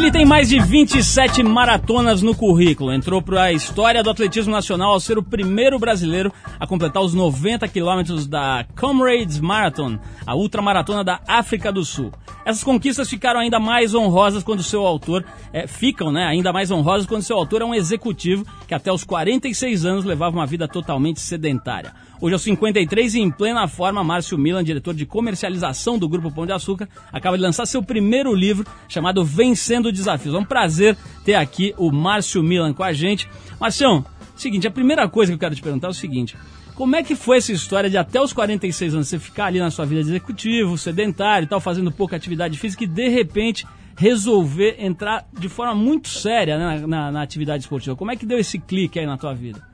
Ele 0.03 0.11
tem 0.11 0.25
mais 0.25 0.49
de 0.49 0.59
27 0.59 1.41
maratonas 1.43 2.21
no 2.21 2.35
currículo. 2.35 2.91
Entrou 2.91 3.21
para 3.21 3.43
a 3.43 3.53
história 3.53 4.03
do 4.03 4.09
atletismo 4.09 4.51
nacional 4.51 4.91
ao 4.91 4.99
ser 4.99 5.17
o 5.17 5.23
primeiro 5.23 5.79
brasileiro 5.79 6.29
a 6.59 6.67
completar 6.67 7.01
os 7.01 7.13
90 7.13 7.65
quilômetros 7.69 8.27
da 8.27 8.65
Comrades 8.77 9.39
Marathon, 9.39 9.97
a 10.27 10.35
ultramaratona 10.35 11.05
da 11.05 11.21
África 11.25 11.71
do 11.71 11.85
Sul. 11.85 12.11
Essas 12.43 12.65
conquistas 12.65 13.09
ficaram 13.09 13.39
ainda 13.39 13.61
mais 13.61 13.95
honrosas 13.95 14.43
quando 14.43 14.61
seu 14.61 14.85
autor 14.85 15.23
é, 15.53 15.67
ficam, 15.67 16.11
né, 16.11 16.25
ainda 16.25 16.51
mais 16.51 16.69
honrosas 16.69 17.07
quando 17.07 17.21
seu 17.21 17.37
autor 17.37 17.61
é 17.61 17.65
um 17.65 17.73
executivo 17.73 18.45
que 18.67 18.73
até 18.73 18.91
os 18.91 19.05
46 19.05 19.85
anos 19.85 20.03
levava 20.03 20.35
uma 20.35 20.45
vida 20.45 20.67
totalmente 20.67 21.21
sedentária. 21.21 21.93
Hoje, 22.23 22.35
aos 22.35 22.43
53 22.43 23.15
e 23.15 23.19
em 23.19 23.29
plena 23.29 23.67
forma, 23.67 24.01
Márcio 24.01 24.37
Milan, 24.37 24.63
diretor 24.63 24.93
de 24.93 25.05
comercialização 25.05 25.99
do 25.99 26.07
Grupo 26.07 26.31
Pão 26.31 26.45
de 26.45 26.53
Açúcar, 26.53 26.87
acaba 27.11 27.35
de 27.35 27.43
lançar 27.43 27.65
seu 27.65 27.83
primeiro 27.83 28.33
livro 28.33 28.65
chamado 28.87 29.25
Vencendo 29.25 29.91
Desafios. 29.91 30.33
É 30.33 30.37
um 30.37 30.45
prazer 30.45 30.95
ter 31.25 31.35
aqui 31.35 31.75
o 31.77 31.91
Márcio 31.91 32.41
Milan 32.41 32.73
com 32.73 32.81
a 32.81 32.93
gente. 32.93 33.27
Marcião, 33.59 34.05
seguinte, 34.37 34.65
a 34.65 34.71
primeira 34.71 35.05
coisa 35.09 35.33
que 35.33 35.35
eu 35.35 35.39
quero 35.39 35.53
te 35.53 35.61
perguntar 35.61 35.87
é 35.87 35.89
o 35.89 35.93
seguinte. 35.93 36.37
Como 36.75 36.95
é 36.95 37.03
que 37.03 37.13
foi 37.13 37.39
essa 37.39 37.51
história 37.51 37.89
de 37.89 37.97
até 37.97 38.21
os 38.21 38.31
46 38.31 38.93
anos 38.93 39.09
você 39.09 39.19
ficar 39.19 39.47
ali 39.47 39.59
na 39.59 39.69
sua 39.69 39.85
vida 39.85 40.01
de 40.01 40.11
executivo, 40.11 40.77
sedentário 40.77 41.45
e 41.45 41.49
tal, 41.49 41.59
fazendo 41.59 41.91
pouca 41.91 42.15
atividade 42.15 42.57
física 42.57 42.85
e 42.85 42.87
de 42.87 43.09
repente 43.09 43.67
resolver 43.97 44.77
entrar 44.79 45.27
de 45.37 45.49
forma 45.49 45.75
muito 45.75 46.07
séria 46.07 46.57
né, 46.57 46.79
na, 46.79 46.87
na, 46.87 47.11
na 47.11 47.21
atividade 47.21 47.63
esportiva? 47.63 47.97
Como 47.97 48.11
é 48.11 48.15
que 48.15 48.25
deu 48.25 48.39
esse 48.39 48.57
clique 48.59 48.97
aí 48.97 49.05
na 49.05 49.17
tua 49.17 49.33
vida? 49.33 49.72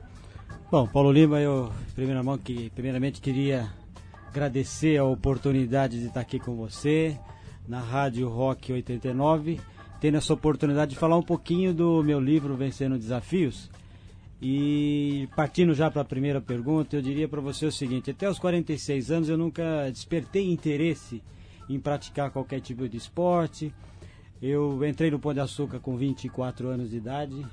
Bom, 0.70 0.86
Paulo 0.86 1.10
Lima, 1.10 1.40
eu 1.40 1.72
primeira 1.96 2.22
mão 2.22 2.38
que 2.38 2.70
primeiramente 2.70 3.20
queria 3.20 3.68
agradecer 4.28 4.96
a 4.98 5.04
oportunidade 5.04 5.98
de 5.98 6.06
estar 6.06 6.20
aqui 6.20 6.38
com 6.38 6.54
você 6.54 7.18
na 7.66 7.80
Rádio 7.80 8.28
Rock 8.28 8.72
89, 8.72 9.60
tendo 10.00 10.18
essa 10.18 10.32
oportunidade 10.32 10.92
de 10.92 10.96
falar 10.96 11.16
um 11.16 11.24
pouquinho 11.24 11.74
do 11.74 12.04
meu 12.04 12.20
livro 12.20 12.54
Vencendo 12.54 12.96
Desafios. 12.96 13.68
E 14.40 15.28
partindo 15.34 15.74
já 15.74 15.90
para 15.90 16.02
a 16.02 16.04
primeira 16.04 16.40
pergunta, 16.40 16.94
eu 16.94 17.02
diria 17.02 17.26
para 17.26 17.40
você 17.40 17.66
o 17.66 17.72
seguinte: 17.72 18.12
até 18.12 18.30
os 18.30 18.38
46 18.38 19.10
anos 19.10 19.28
eu 19.28 19.36
nunca 19.36 19.90
despertei 19.90 20.52
interesse 20.52 21.20
em 21.68 21.80
praticar 21.80 22.30
qualquer 22.30 22.60
tipo 22.60 22.88
de 22.88 22.96
esporte. 22.96 23.74
Eu 24.40 24.86
entrei 24.86 25.10
no 25.10 25.18
Pão 25.18 25.34
de 25.34 25.40
Açúcar 25.40 25.80
com 25.80 25.96
24 25.96 26.68
anos 26.68 26.90
de 26.90 26.96
idade 26.96 27.44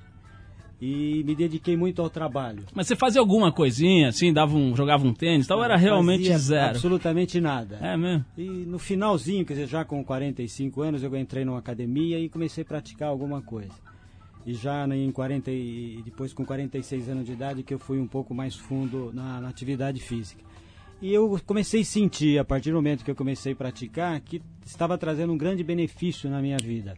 e 0.81 1.23
me 1.23 1.33
dediquei 1.35 1.75
muito 1.75 2.01
ao 2.01 2.09
trabalho. 2.09 2.63
Mas 2.73 2.87
você 2.87 2.95
fazia 2.95 3.19
alguma 3.19 3.51
coisinha, 3.51 4.09
assim, 4.09 4.31
dava 4.31 4.55
um, 4.55 4.75
jogava 4.75 5.05
um 5.07 5.13
tênis 5.13 5.47
tal, 5.47 5.57
ou 5.57 5.63
era 5.63 5.75
realmente 5.75 6.35
zero? 6.37 6.69
Absolutamente 6.69 7.41
nada. 7.41 7.79
É 7.81 7.97
mesmo? 7.97 8.23
E 8.37 8.43
no 8.43 8.77
finalzinho, 8.77 9.45
quer 9.45 9.53
dizer, 9.53 9.67
já 9.67 9.83
com 9.83 10.03
45 10.03 10.81
anos, 10.81 11.03
eu 11.03 11.15
entrei 11.17 11.43
numa 11.43 11.59
academia 11.59 12.19
e 12.19 12.29
comecei 12.29 12.63
a 12.63 12.65
praticar 12.65 13.09
alguma 13.09 13.41
coisa. 13.41 13.73
e 14.45 14.53
já 14.53 14.87
em 14.95 15.11
40 15.11 15.51
e 15.51 16.01
depois 16.05 16.31
com 16.31 16.45
46 16.45 17.09
anos 17.09 17.25
de 17.25 17.33
idade 17.33 17.63
que 17.63 17.73
eu 17.73 17.79
fui 17.79 17.99
um 17.99 18.07
pouco 18.07 18.33
mais 18.33 18.55
fundo 18.55 19.11
na, 19.13 19.41
na 19.41 19.49
atividade 19.49 19.99
física. 19.99 20.41
E 21.01 21.13
eu 21.13 21.39
comecei 21.45 21.81
a 21.81 21.85
sentir, 21.85 22.39
a 22.39 22.45
partir 22.45 22.71
do 22.71 22.75
momento 22.77 23.03
que 23.03 23.11
eu 23.11 23.15
comecei 23.15 23.53
a 23.53 23.55
praticar, 23.55 24.19
que 24.21 24.41
estava 24.65 24.97
trazendo 24.97 25.33
um 25.33 25.37
grande 25.37 25.63
benefício 25.63 26.29
na 26.29 26.41
minha 26.41 26.57
vida. 26.57 26.95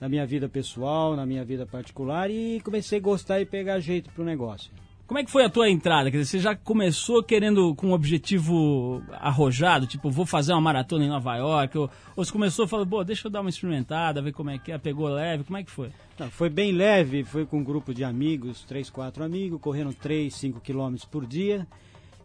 Na 0.00 0.08
minha 0.08 0.24
vida 0.24 0.48
pessoal, 0.48 1.14
na 1.14 1.26
minha 1.26 1.44
vida 1.44 1.66
particular, 1.66 2.30
e 2.30 2.60
comecei 2.60 2.98
a 2.98 3.02
gostar 3.02 3.40
e 3.40 3.44
pegar 3.44 3.78
jeito 3.80 4.10
pro 4.10 4.24
negócio. 4.24 4.72
Como 5.10 5.18
é 5.18 5.24
que 5.24 5.30
foi 5.30 5.44
a 5.44 5.50
tua 5.50 5.68
entrada? 5.68 6.08
Quer 6.08 6.18
dizer, 6.18 6.30
você 6.30 6.38
já 6.38 6.54
começou 6.54 7.20
querendo 7.20 7.74
com 7.74 7.88
um 7.88 7.92
objetivo 7.92 9.02
arrojado, 9.10 9.84
tipo, 9.84 10.08
vou 10.08 10.24
fazer 10.24 10.52
uma 10.52 10.60
maratona 10.60 11.04
em 11.04 11.08
Nova 11.08 11.36
York, 11.36 11.76
ou, 11.76 11.90
ou 12.14 12.24
você 12.24 12.30
começou 12.30 12.68
falando, 12.68 12.88
pô, 12.88 13.02
deixa 13.02 13.26
eu 13.26 13.30
dar 13.32 13.40
uma 13.40 13.50
experimentada, 13.50 14.22
ver 14.22 14.30
como 14.32 14.50
é 14.50 14.58
que 14.58 14.70
é, 14.70 14.78
pegou 14.78 15.08
leve, 15.08 15.42
como 15.42 15.56
é 15.56 15.64
que 15.64 15.70
foi? 15.70 15.90
Não, 16.16 16.30
foi 16.30 16.48
bem 16.48 16.70
leve, 16.70 17.24
foi 17.24 17.44
com 17.44 17.58
um 17.58 17.64
grupo 17.64 17.92
de 17.92 18.04
amigos, 18.04 18.62
três, 18.62 18.88
quatro 18.88 19.24
amigos, 19.24 19.60
correndo 19.60 19.92
3, 19.92 20.32
5 20.32 20.60
quilômetros 20.60 21.04
por 21.04 21.26
dia. 21.26 21.66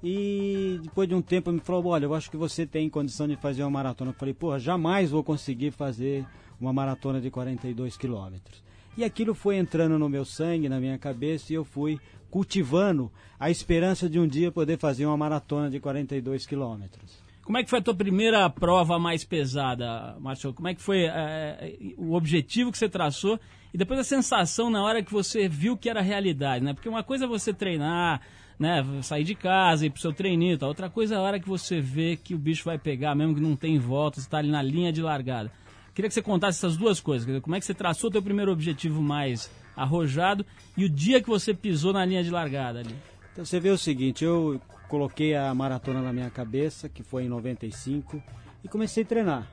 E 0.03 0.79
depois 0.83 1.09
de 1.09 1.15
um 1.15 1.23
tempo 1.23 1.51
me 1.51 1.59
falou, 1.59 1.87
olha, 1.87 2.05
eu 2.05 2.13
acho 2.13 2.29
que 2.29 2.37
você 2.37 2.67
tem 2.67 2.87
condição 2.87 3.27
de 3.27 3.35
fazer 3.35 3.63
uma 3.63 3.71
maratona. 3.71 4.11
Eu 4.11 4.15
falei, 4.15 4.35
pô, 4.35 4.59
jamais 4.59 5.09
vou 5.09 5.23
conseguir 5.23 5.71
fazer 5.71 6.23
uma 6.59 6.73
maratona 6.73 7.19
de 7.19 7.29
42 7.29 7.97
quilômetros. 7.97 8.63
E 8.97 9.03
aquilo 9.03 9.33
foi 9.33 9.57
entrando 9.57 9.99
no 9.99 10.07
meu 10.07 10.23
sangue, 10.23 10.69
na 10.69 10.79
minha 10.79 10.97
cabeça, 10.97 11.51
e 11.51 11.55
eu 11.55 11.65
fui 11.65 11.99
cultivando 12.29 13.11
a 13.39 13.49
esperança 13.49 14.09
de 14.09 14.19
um 14.19 14.27
dia 14.27 14.51
poder 14.51 14.77
fazer 14.77 15.05
uma 15.05 15.17
maratona 15.17 15.69
de 15.69 15.79
42 15.79 16.45
quilômetros. 16.45 17.23
Como 17.43 17.57
é 17.57 17.63
que 17.63 17.69
foi 17.69 17.79
a 17.79 17.81
tua 17.81 17.93
primeira 17.93 18.49
prova 18.49 18.97
mais 18.97 19.23
pesada, 19.23 20.15
Márcio? 20.19 20.51
Como 20.53 20.67
é 20.67 20.73
que 20.73 20.81
foi 20.81 21.05
é, 21.05 21.77
o 21.95 22.13
objetivo 22.13 22.71
que 22.71 22.77
você 22.77 22.89
traçou 22.89 23.39
e 23.73 23.77
depois 23.77 23.99
a 23.99 24.03
sensação 24.03 24.69
na 24.69 24.83
hora 24.83 25.03
que 25.03 25.11
você 25.11 25.47
viu 25.47 25.77
que 25.77 25.89
era 25.89 26.01
realidade, 26.01 26.63
né? 26.63 26.73
Porque 26.73 26.89
uma 26.89 27.03
coisa 27.03 27.25
é 27.25 27.27
você 27.27 27.53
treinar, 27.53 28.21
né, 28.57 28.83
sair 29.01 29.23
de 29.23 29.35
casa, 29.35 29.85
ir 29.85 29.89
pro 29.89 30.01
seu 30.01 30.13
treininho. 30.13 30.57
Outra 30.61 30.89
coisa 30.89 31.15
é 31.15 31.17
a 31.17 31.21
hora 31.21 31.39
que 31.39 31.47
você 31.47 31.79
vê 31.79 32.15
que 32.15 32.33
o 32.33 32.37
bicho 32.37 32.65
vai 32.65 32.79
pegar, 32.79 33.13
mesmo 33.13 33.35
que 33.35 33.41
não 33.41 33.55
tem 33.55 33.77
volta, 33.77 34.19
você 34.19 34.27
está 34.27 34.37
ali 34.39 34.49
na 34.49 34.61
linha 34.61 34.91
de 34.91 35.01
largada. 35.01 35.51
Queria 35.95 36.09
que 36.09 36.13
você 36.13 36.21
contasse 36.21 36.57
essas 36.57 36.75
duas 36.75 36.99
coisas. 36.99 37.25
Dizer, 37.25 37.39
como 37.39 37.55
é 37.55 37.59
que 37.59 37.65
você 37.65 37.73
traçou 37.73 38.09
o 38.09 38.11
teu 38.11 38.21
primeiro 38.21 38.51
objetivo 38.51 39.01
mais 39.01 39.49
arrojado 39.77 40.45
e 40.75 40.83
o 40.83 40.89
dia 40.89 41.21
que 41.21 41.29
você 41.29 41.53
pisou 41.53 41.93
na 41.93 42.03
linha 42.03 42.21
de 42.21 42.29
largada 42.29 42.79
ali? 42.79 42.93
Então 43.31 43.45
você 43.45 43.61
vê 43.61 43.69
o 43.69 43.77
seguinte, 43.77 44.25
eu 44.25 44.59
coloquei 44.89 45.33
a 45.35 45.55
maratona 45.55 46.01
na 46.01 46.11
minha 46.11 46.29
cabeça, 46.29 46.89
que 46.89 47.01
foi 47.01 47.23
em 47.23 47.29
95, 47.29 48.21
e 48.61 48.67
comecei 48.67 49.03
a 49.03 49.05
treinar, 49.05 49.51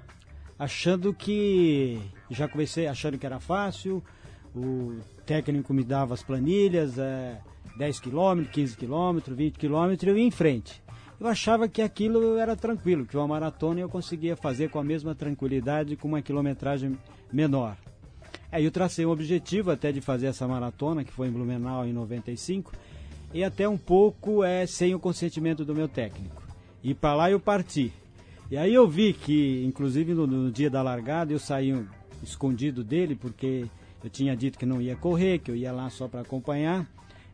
achando 0.59 1.15
que 1.15 2.01
já 2.29 2.49
comecei 2.49 2.89
achando 2.89 3.17
que 3.17 3.25
era 3.25 3.39
fácil, 3.39 4.03
o 4.55 4.99
técnico 5.25 5.73
me 5.73 5.85
dava 5.85 6.13
as 6.13 6.25
planilhas, 6.25 6.99
é, 6.99 7.41
10 7.77 8.01
km, 8.01 8.45
15 8.51 8.77
km, 8.77 9.19
20 9.29 9.59
km, 9.59 10.07
eu 10.09 10.19
ia 10.19 10.25
em 10.25 10.31
frente. 10.31 10.82
Eu 11.23 11.29
achava 11.29 11.69
que 11.69 11.81
aquilo 11.81 12.37
era 12.37 12.57
tranquilo, 12.57 13.07
que 13.07 13.17
uma 13.17 13.29
maratona 13.29 13.79
eu 13.79 13.89
conseguia 13.89 14.35
fazer 14.35 14.71
com 14.71 14.81
a 14.81 14.83
mesma 14.83 15.15
tranquilidade, 15.15 15.95
com 15.95 16.09
uma 16.09 16.21
quilometragem 16.21 16.99
menor. 17.33 17.77
Aí 18.51 18.65
eu 18.65 18.73
tracei 18.73 19.07
um 19.07 19.11
objetivo 19.11 19.71
até 19.71 19.93
de 19.93 20.01
fazer 20.01 20.27
essa 20.27 20.49
maratona, 20.49 21.05
que 21.05 21.13
foi 21.13 21.29
em 21.29 21.31
Blumenau 21.31 21.87
em 21.87 21.93
95, 21.93 22.73
e 23.33 23.45
até 23.45 23.69
um 23.69 23.79
pouco 23.79 24.43
é 24.43 24.67
sem 24.67 24.97
o 24.97 24.99
consentimento 24.99 25.65
do 25.65 25.77
meu 25.77 25.87
técnico. 25.87 26.43
E 26.83 26.93
para 26.93 27.15
lá 27.15 27.31
eu 27.31 27.39
parti. 27.39 27.93
E 28.51 28.57
aí 28.57 28.75
eu 28.75 28.89
vi 28.89 29.13
que, 29.13 29.65
inclusive 29.65 30.15
no, 30.15 30.27
no 30.27 30.51
dia 30.51 30.69
da 30.69 30.83
largada, 30.83 31.33
eu 31.33 31.39
saí 31.39 31.73
escondido 32.21 32.83
dele, 32.83 33.15
porque 33.15 33.67
eu 34.03 34.11
tinha 34.11 34.37
dito 34.37 34.59
que 34.59 34.67
não 34.67 34.83
ia 34.83 34.97
correr, 34.97 35.39
que 35.39 35.53
eu 35.53 35.55
ia 35.55 35.71
lá 35.71 35.89
só 35.89 36.09
para 36.09 36.23
acompanhar, 36.23 36.85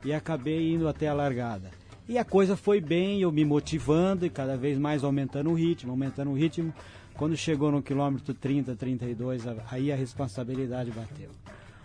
e 0.04 0.12
acabei 0.12 0.74
indo 0.74 0.86
até 0.86 1.08
a 1.08 1.14
largada. 1.14 1.70
E 2.08 2.16
a 2.16 2.24
coisa 2.24 2.56
foi 2.56 2.80
bem, 2.80 3.20
eu 3.20 3.30
me 3.30 3.44
motivando 3.44 4.24
e 4.24 4.30
cada 4.30 4.56
vez 4.56 4.78
mais 4.78 5.04
aumentando 5.04 5.50
o 5.50 5.54
ritmo, 5.54 5.90
aumentando 5.90 6.30
o 6.30 6.34
ritmo. 6.34 6.72
Quando 7.14 7.36
chegou 7.36 7.70
no 7.70 7.82
quilômetro 7.82 8.32
30, 8.32 8.74
32, 8.74 9.42
aí 9.70 9.92
a 9.92 9.96
responsabilidade 9.96 10.90
bateu. 10.90 11.28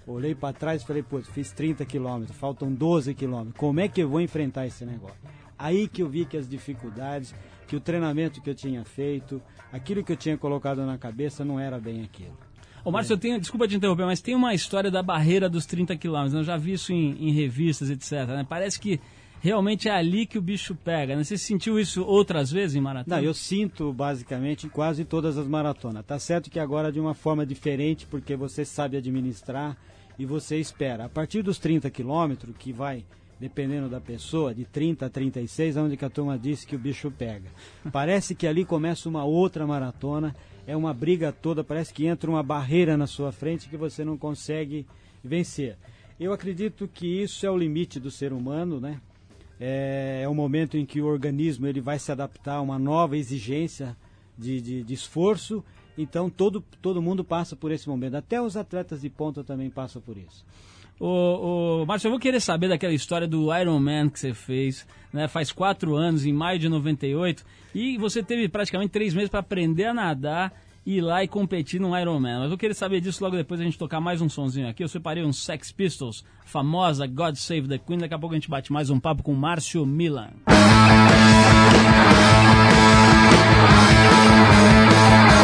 Olhei 0.08 0.34
para 0.34 0.54
trás 0.54 0.82
e 0.82 0.86
falei, 0.86 1.04
putz, 1.04 1.28
fiz 1.28 1.52
30 1.52 1.84
quilômetros, 1.84 2.38
faltam 2.38 2.72
12 2.72 3.14
quilômetros. 3.14 3.58
Como 3.58 3.82
é 3.82 3.90
que 3.90 4.02
eu 4.02 4.08
vou 4.08 4.22
enfrentar 4.22 4.66
esse 4.66 4.86
negócio? 4.86 5.18
Aí 5.60 5.90
que 5.90 6.02
eu 6.02 6.08
vi 6.08 6.24
que 6.24 6.38
as 6.38 6.48
dificuldades, 6.48 7.36
que 7.68 7.76
o 7.76 7.82
treinamento 7.82 8.42
que 8.42 8.50
eu 8.50 8.56
tinha 8.56 8.86
feito, 8.86 9.42
aquilo 9.74 10.06
que 10.06 10.14
eu 10.14 10.18
tinha 10.18 10.38
colocado 10.38 10.86
na 10.86 10.98
cabeça 10.98 11.44
não 11.44 11.60
era 11.60 11.78
bem 11.80 12.02
aquilo. 12.02 12.38
Ô, 12.86 12.92
Márcio, 12.92 13.14
eu 13.14 13.18
tenho, 13.18 13.40
desculpa 13.40 13.68
te 13.68 13.76
interromper, 13.76 14.06
mas 14.06 14.22
tem 14.22 14.36
uma 14.36 14.54
história 14.54 14.92
da 14.92 15.04
barreira 15.04 15.50
dos 15.50 15.66
30 15.66 15.98
quilômetros. 15.98 16.34
Eu 16.34 16.44
já 16.44 16.56
vi 16.56 16.74
isso 16.74 16.94
em, 16.94 17.30
em 17.30 17.32
revistas, 17.32 17.90
etc. 17.90 18.28
Né? 18.28 18.46
Parece 18.48 18.80
que 18.80 19.02
realmente 19.44 19.90
é 19.90 19.92
ali 19.92 20.26
que 20.26 20.38
o 20.38 20.42
bicho 20.42 20.74
pega. 20.74 21.18
Né? 21.18 21.24
Você 21.26 21.38
sentiu 21.38 21.78
isso 21.78 22.02
outras 22.02 22.50
vezes 22.50 22.78
em 22.78 22.82
maratona? 22.82 23.18
Não, 23.18 23.24
eu 23.24 23.34
sinto 23.34 23.92
basicamente 23.92 24.68
em 24.68 24.70
quase 24.70 25.04
todas 25.04 25.38
as 25.38 25.46
maratonas. 25.46 26.06
Tá 26.06 26.18
certo 26.18 26.50
que 26.50 26.58
agora 26.58 26.90
de 26.90 27.00
uma 27.00 27.14
forma 27.14 27.46
diferente, 27.46 28.08
porque 28.08 28.38
você 28.38 28.64
sabe 28.64 28.96
administrar 28.96 29.76
e 30.18 30.26
você 30.26 30.58
espera. 30.58 31.04
A 31.04 31.10
partir 31.10 31.42
dos 31.42 31.60
30 31.60 31.90
quilômetros, 31.90 32.56
que 32.58 32.72
vai 32.72 33.04
dependendo 33.38 33.90
da 33.90 34.00
pessoa, 34.00 34.56
de 34.56 34.64
30 34.64 35.08
a 35.08 35.10
36, 35.10 35.76
onde 35.76 35.98
que 35.98 36.06
a 36.06 36.10
turma 36.10 36.40
disse 36.40 36.66
que 36.66 36.78
o 36.78 36.80
bicho 36.80 37.12
pega. 37.12 37.50
Parece 37.92 38.34
que 38.34 38.48
ali 38.48 38.64
começa 38.64 39.10
uma 39.10 39.26
outra 39.26 39.68
maratona, 39.68 40.34
é 40.66 40.78
uma 40.78 40.94
briga 40.94 41.34
toda, 41.34 41.66
parece 41.66 41.94
que 41.94 42.06
entra 42.06 42.30
uma 42.30 42.42
barreira 42.42 42.96
na 42.96 43.08
sua 43.08 43.34
frente 43.34 43.68
que 43.68 43.76
você 43.76 44.06
não 44.06 44.18
consegue 44.18 44.86
vencer. 45.22 45.76
Eu 46.18 46.32
acredito 46.32 46.88
que 46.88 47.06
isso 47.06 47.46
é 47.46 47.52
o 47.52 47.58
limite 47.58 48.00
do 48.00 48.10
ser 48.10 48.32
humano, 48.32 48.80
né? 48.80 49.02
É, 49.60 50.22
é 50.24 50.28
o 50.28 50.34
momento 50.34 50.78
em 50.78 50.86
que 50.86 51.02
o 51.02 51.06
organismo 51.06 51.68
ele 51.68 51.80
vai 51.80 52.00
se 52.00 52.12
adaptar 52.12 52.56
a 52.56 52.62
uma 52.62 52.80
nova 52.80 53.18
exigência 53.18 53.96
de, 54.38 54.60
de, 54.60 54.84
de 54.84 54.94
esforço 54.94 55.63
então 55.98 56.30
todo, 56.30 56.63
todo 56.82 57.02
mundo 57.02 57.24
passa 57.24 57.56
por 57.56 57.72
esse 57.72 57.88
momento. 57.88 58.16
Até 58.16 58.42
os 58.42 58.58
atletas 58.58 59.02
de 59.02 59.10
ponta 59.10 59.44
também 59.44 59.70
passam 59.70 60.02
por 60.02 60.18
isso. 60.18 60.46
Ô, 61.00 61.82
ô, 61.82 61.86
Márcio, 61.86 62.08
eu 62.08 62.12
vou 62.12 62.20
querer 62.20 62.39
saber 62.39 62.70
daquela 62.70 62.94
história 62.94 63.28
do 63.28 63.56
Iron 63.56 63.80
Man 63.80 64.10
que 64.10 64.20
você 64.20 64.34
fez, 64.34 64.88
né? 65.12 65.28
Faz 65.28 65.52
quatro 65.52 65.96
anos, 65.96 66.26
em 66.26 66.34
maio 66.34 66.60
de 66.60 66.70
98, 66.70 67.44
e 67.74 67.98
você 67.98 68.24
teve 68.24 68.48
praticamente 68.48 68.92
três 68.92 69.13
meses 69.13 69.30
para 69.30 69.39
aprender 69.39 69.86
a 69.86 69.94
nadar 69.94 70.54
ir 70.86 71.02
lá 71.02 71.24
e 71.24 71.28
competir 71.28 71.80
no 71.80 71.98
Ironman. 71.98 72.39
Mas 72.39 72.52
eu 72.52 72.58
queria 72.58 72.74
saber 72.74 73.02
disso 73.02 73.24
logo 73.24 73.36
depois 73.36 73.60
a 73.60 73.63
gente 73.63 73.78
tocar 73.78 74.02
mais 74.02 74.22
um 74.22 74.30
sonzinho 74.30 74.67
aqui. 74.67 74.84
Eu 74.84 74.88
separei 74.88 75.24
um 75.24 75.34
Sex 75.34 75.72
Pistols, 75.72 76.24
famosa 76.46 77.08
God 77.08 77.36
Save 77.36 77.67
the 77.67 77.78
Queen. 77.78 78.00
Daqui 78.00 78.13
a 78.13 78.19
pouco 78.19 78.34
a 78.34 78.38
gente 78.38 78.50
bate 78.50 78.72
mais 78.72 78.89
um 78.89 79.00
papo 79.00 79.24
com 79.24 79.34
Márcio 79.34 79.86
Milan. 79.86 80.30
God 84.89 85.43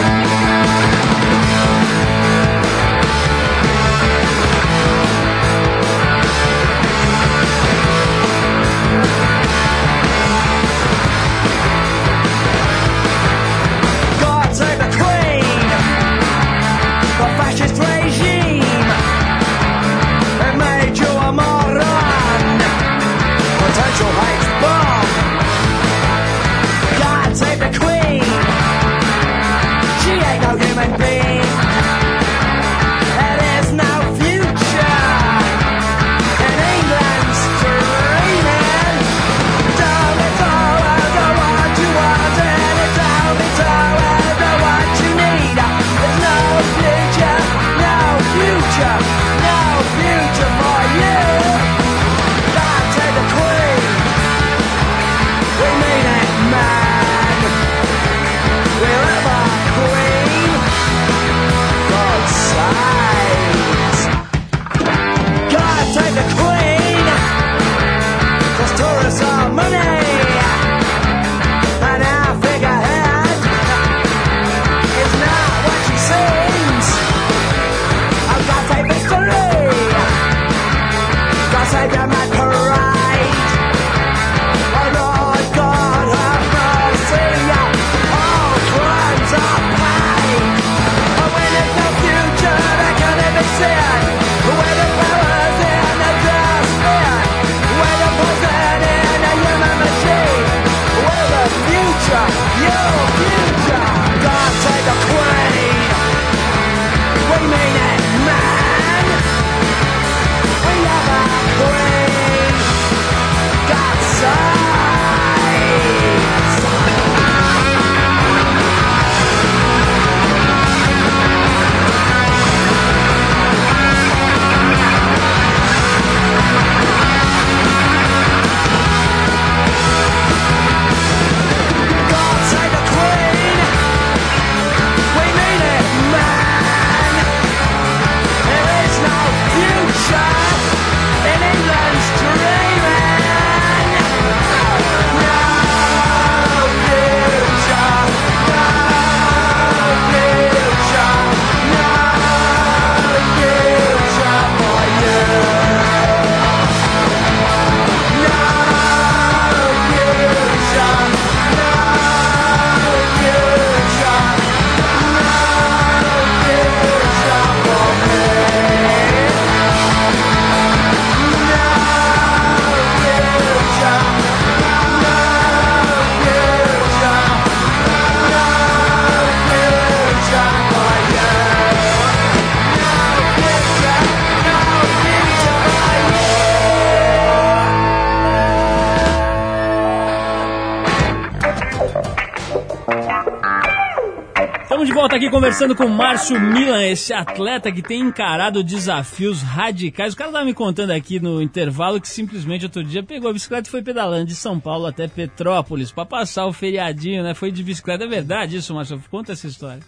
aqui 195.19 195.29
conversando 195.29 195.75
com 195.75 195.85
o 195.85 195.89
Márcio 195.89 196.39
Milan, 196.39 196.83
esse 196.85 197.13
atleta 197.13 197.71
que 197.71 197.81
tem 197.81 197.99
encarado 198.01 198.63
desafios 198.63 199.41
radicais. 199.41 200.13
O 200.13 200.17
cara 200.17 200.31
tava 200.31 200.45
me 200.45 200.53
contando 200.53 200.91
aqui 200.91 201.19
no 201.19 201.41
intervalo 201.41 201.99
que 201.99 202.07
simplesmente 202.07 202.65
outro 202.65 202.83
dia 202.83 203.03
pegou 203.03 203.29
a 203.29 203.33
bicicleta 203.33 203.67
e 203.67 203.71
foi 203.71 203.81
pedalando 203.81 204.25
de 204.25 204.35
São 204.35 204.59
Paulo 204.59 204.85
até 204.85 205.07
Petrópolis 205.07 205.91
para 205.91 206.05
passar 206.05 206.45
o 206.45 206.53
feriadinho, 206.53 207.21
né? 207.23 207.33
Foi 207.33 207.51
de 207.51 207.61
bicicleta. 207.63 208.05
É 208.05 208.07
verdade 208.07 208.57
isso, 208.57 208.73
Márcio? 208.73 209.01
Conta 209.11 209.33
essa 209.33 209.45
história. 209.47 209.81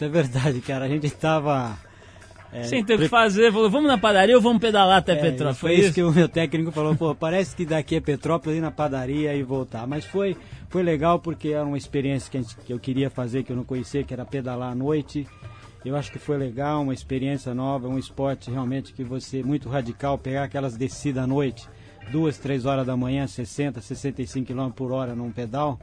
É 0.00 0.08
verdade, 0.08 0.60
cara. 0.60 0.84
A 0.84 0.88
gente 0.88 1.08
tava. 1.10 1.78
é, 2.52 2.64
Sem 2.64 2.84
ter 2.84 2.94
o 2.94 2.96
que 2.96 3.02
pre- 3.04 3.08
fazer, 3.08 3.52
falou, 3.52 3.70
vamos 3.70 3.88
na 3.88 3.96
padaria 3.96 4.34
ou 4.36 4.42
vamos 4.42 4.58
pedalar 4.60 4.98
até 4.98 5.12
É, 5.12 5.16
Petrópolis? 5.16 5.58
Foi 5.58 5.74
isso 5.74 5.92
que 5.94 6.02
o 6.02 6.10
meu 6.12 6.28
técnico 6.28 6.72
falou, 6.72 6.94
pô, 6.96 7.14
parece 7.14 7.54
que 7.56 7.64
daqui 7.64 7.96
é 7.96 8.00
Petrópolis 8.00 8.58
ir 8.58 8.60
na 8.60 8.70
padaria 8.70 9.34
e 9.34 9.42
voltar. 9.42 9.86
Mas 9.86 10.04
foi, 10.04 10.36
foi 10.68 10.82
legal 10.82 11.18
porque 11.18 11.48
era 11.48 11.64
uma 11.64 11.78
experiência 11.78 12.30
que, 12.30 12.38
gente- 12.38 12.56
que 12.56 12.72
eu 12.72 12.78
queria 12.78 13.08
fazer, 13.10 13.42
que 13.42 13.52
eu 13.52 13.56
não 13.56 13.64
conhecia, 13.64 14.04
que 14.04 14.12
era 14.12 14.24
pedalar 14.24 14.72
à 14.72 14.74
noite. 14.74 15.26
Eu 15.84 15.96
acho 15.96 16.10
que 16.12 16.18
foi 16.18 16.36
legal, 16.36 16.82
uma 16.82 16.92
experiência 16.92 17.54
nova, 17.54 17.88
um 17.88 17.98
esporte 17.98 18.50
realmente 18.50 18.92
que 18.92 19.04
você, 19.04 19.42
muito 19.42 19.68
radical, 19.68 20.18
pegar 20.18 20.44
aquelas 20.44 20.76
descidas 20.76 21.24
à 21.24 21.26
noite, 21.26 21.66
duas, 22.10 22.36
três 22.36 22.66
horas 22.66 22.86
da 22.86 22.96
manhã, 22.96 23.26
60, 23.26 23.80
65 23.80 24.46
km 24.46 24.70
por 24.70 24.92
hora 24.92 25.14
num 25.14 25.30
pedal, 25.30 25.78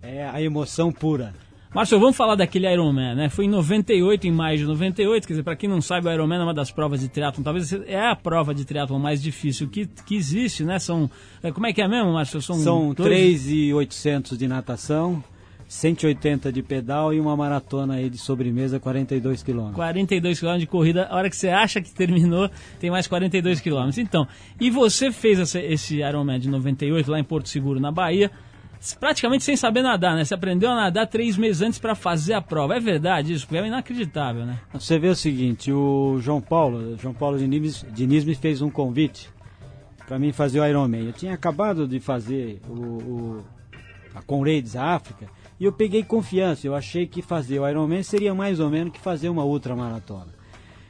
é 0.00 0.26
a 0.26 0.40
emoção 0.40 0.92
pura. 0.92 1.34
Márcio, 1.74 1.98
vamos 1.98 2.14
falar 2.16 2.34
daquele 2.34 2.70
Ironman, 2.70 3.14
né? 3.14 3.28
Foi 3.30 3.46
em 3.46 3.48
98, 3.48 4.26
em 4.26 4.30
maio 4.30 4.58
de 4.58 4.64
98, 4.66 5.26
quer 5.26 5.32
dizer, 5.32 5.42
para 5.42 5.56
quem 5.56 5.70
não 5.70 5.80
sabe, 5.80 6.06
o 6.06 6.12
Ironman 6.12 6.38
é 6.38 6.42
uma 6.42 6.52
das 6.52 6.70
provas 6.70 7.00
de 7.00 7.08
triatlon, 7.08 7.42
talvez 7.42 7.72
é 7.72 7.98
a 8.10 8.14
prova 8.14 8.54
de 8.54 8.62
triatlon 8.66 8.98
mais 8.98 9.22
difícil 9.22 9.68
que, 9.70 9.86
que 9.86 10.14
existe, 10.14 10.64
né? 10.64 10.78
São, 10.78 11.10
é, 11.42 11.50
como 11.50 11.66
é 11.66 11.72
que 11.72 11.80
é 11.80 11.88
mesmo, 11.88 12.12
Márcio? 12.12 12.42
São, 12.42 12.56
São 12.56 12.92
dois- 12.92 13.08
3,800 13.08 14.36
de 14.36 14.46
natação, 14.46 15.24
180 15.66 16.52
de 16.52 16.62
pedal 16.62 17.14
e 17.14 17.18
uma 17.18 17.34
maratona 17.34 17.94
aí 17.94 18.10
de 18.10 18.18
sobremesa, 18.18 18.78
42 18.78 19.42
quilômetros. 19.42 19.76
42 19.76 20.38
km 20.40 20.58
de 20.58 20.66
corrida, 20.66 21.06
a 21.10 21.16
hora 21.16 21.30
que 21.30 21.36
você 21.36 21.48
acha 21.48 21.80
que 21.80 21.90
terminou, 21.90 22.50
tem 22.78 22.90
mais 22.90 23.06
42 23.06 23.62
km. 23.62 23.88
Então, 23.96 24.28
e 24.60 24.68
você 24.68 25.10
fez 25.10 25.54
esse 25.56 26.00
Ironman 26.02 26.38
de 26.38 26.50
98 26.50 27.10
lá 27.10 27.18
em 27.18 27.24
Porto 27.24 27.48
Seguro, 27.48 27.80
na 27.80 27.90
Bahia, 27.90 28.30
praticamente 28.98 29.44
sem 29.44 29.56
saber 29.56 29.82
nadar, 29.82 30.16
né? 30.16 30.24
Você 30.24 30.34
aprendeu 30.34 30.70
a 30.70 30.74
nadar 30.74 31.06
três 31.06 31.36
meses 31.36 31.62
antes 31.62 31.78
para 31.78 31.94
fazer 31.94 32.34
a 32.34 32.42
prova. 32.42 32.76
É 32.76 32.80
verdade 32.80 33.32
isso? 33.32 33.46
É 33.52 33.66
inacreditável, 33.66 34.44
né? 34.44 34.58
Você 34.72 34.98
vê 34.98 35.08
o 35.08 35.14
seguinte, 35.14 35.72
o 35.72 36.18
João 36.20 36.40
Paulo, 36.40 36.96
João 36.98 37.14
Paulo 37.14 37.38
Diniz, 37.38 37.84
Diniz 37.90 38.24
me 38.24 38.34
fez 38.34 38.60
um 38.60 38.70
convite 38.70 39.30
para 40.06 40.18
mim 40.18 40.32
fazer 40.32 40.60
o 40.60 40.66
Ironman. 40.66 41.06
Eu 41.06 41.12
tinha 41.12 41.34
acabado 41.34 41.86
de 41.86 42.00
fazer 42.00 42.60
o, 42.68 42.72
o 42.72 43.44
a 44.14 44.20
Conrads 44.20 44.76
África 44.76 45.26
e 45.58 45.64
eu 45.64 45.72
peguei 45.72 46.02
confiança. 46.02 46.66
Eu 46.66 46.74
achei 46.74 47.06
que 47.06 47.22
fazer 47.22 47.58
o 47.60 47.68
Ironman 47.68 48.02
seria 48.02 48.34
mais 48.34 48.60
ou 48.60 48.68
menos 48.68 48.92
que 48.92 49.00
fazer 49.00 49.28
uma 49.28 49.44
ultramaratona. 49.44 50.34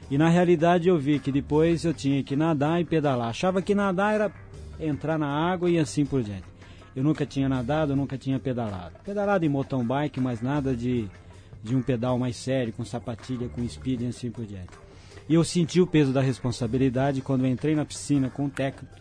E 0.09 0.17
na 0.17 0.29
realidade 0.29 0.89
eu 0.89 0.97
vi 0.97 1.19
que 1.19 1.31
depois 1.31 1.85
eu 1.85 1.93
tinha 1.93 2.23
que 2.23 2.35
nadar 2.35 2.81
e 2.81 2.85
pedalar. 2.85 3.29
Achava 3.29 3.61
que 3.61 3.73
nadar 3.73 4.13
era 4.13 4.31
entrar 4.79 5.17
na 5.17 5.27
água 5.27 5.69
e 5.69 5.79
assim 5.79 6.05
por 6.05 6.21
diante. 6.21 6.52
Eu 6.95 7.03
nunca 7.03 7.25
tinha 7.25 7.49
nadado, 7.49 7.93
eu 7.93 7.95
nunca 7.95 8.17
tinha 8.17 8.39
pedalado. 8.39 8.95
Pedalado 9.03 9.45
em 9.45 9.49
mountain 9.49 9.83
bike, 9.83 10.19
mas 10.19 10.41
nada 10.41 10.75
de, 10.75 11.07
de 11.63 11.75
um 11.75 11.81
pedal 11.81 12.19
mais 12.19 12.35
sério, 12.35 12.73
com 12.73 12.85
sapatilha, 12.85 13.49
com 13.49 13.67
speed 13.67 14.01
e 14.01 14.07
assim 14.07 14.29
por 14.29 14.45
diante. 14.45 14.71
E 15.27 15.33
eu 15.33 15.43
senti 15.43 15.79
o 15.79 15.87
peso 15.87 16.11
da 16.11 16.21
responsabilidade 16.21 17.21
quando 17.21 17.47
entrei 17.47 17.75
na 17.75 17.85
piscina 17.85 18.29
com 18.29 18.45
o 18.45 18.49
técnico. 18.49 18.93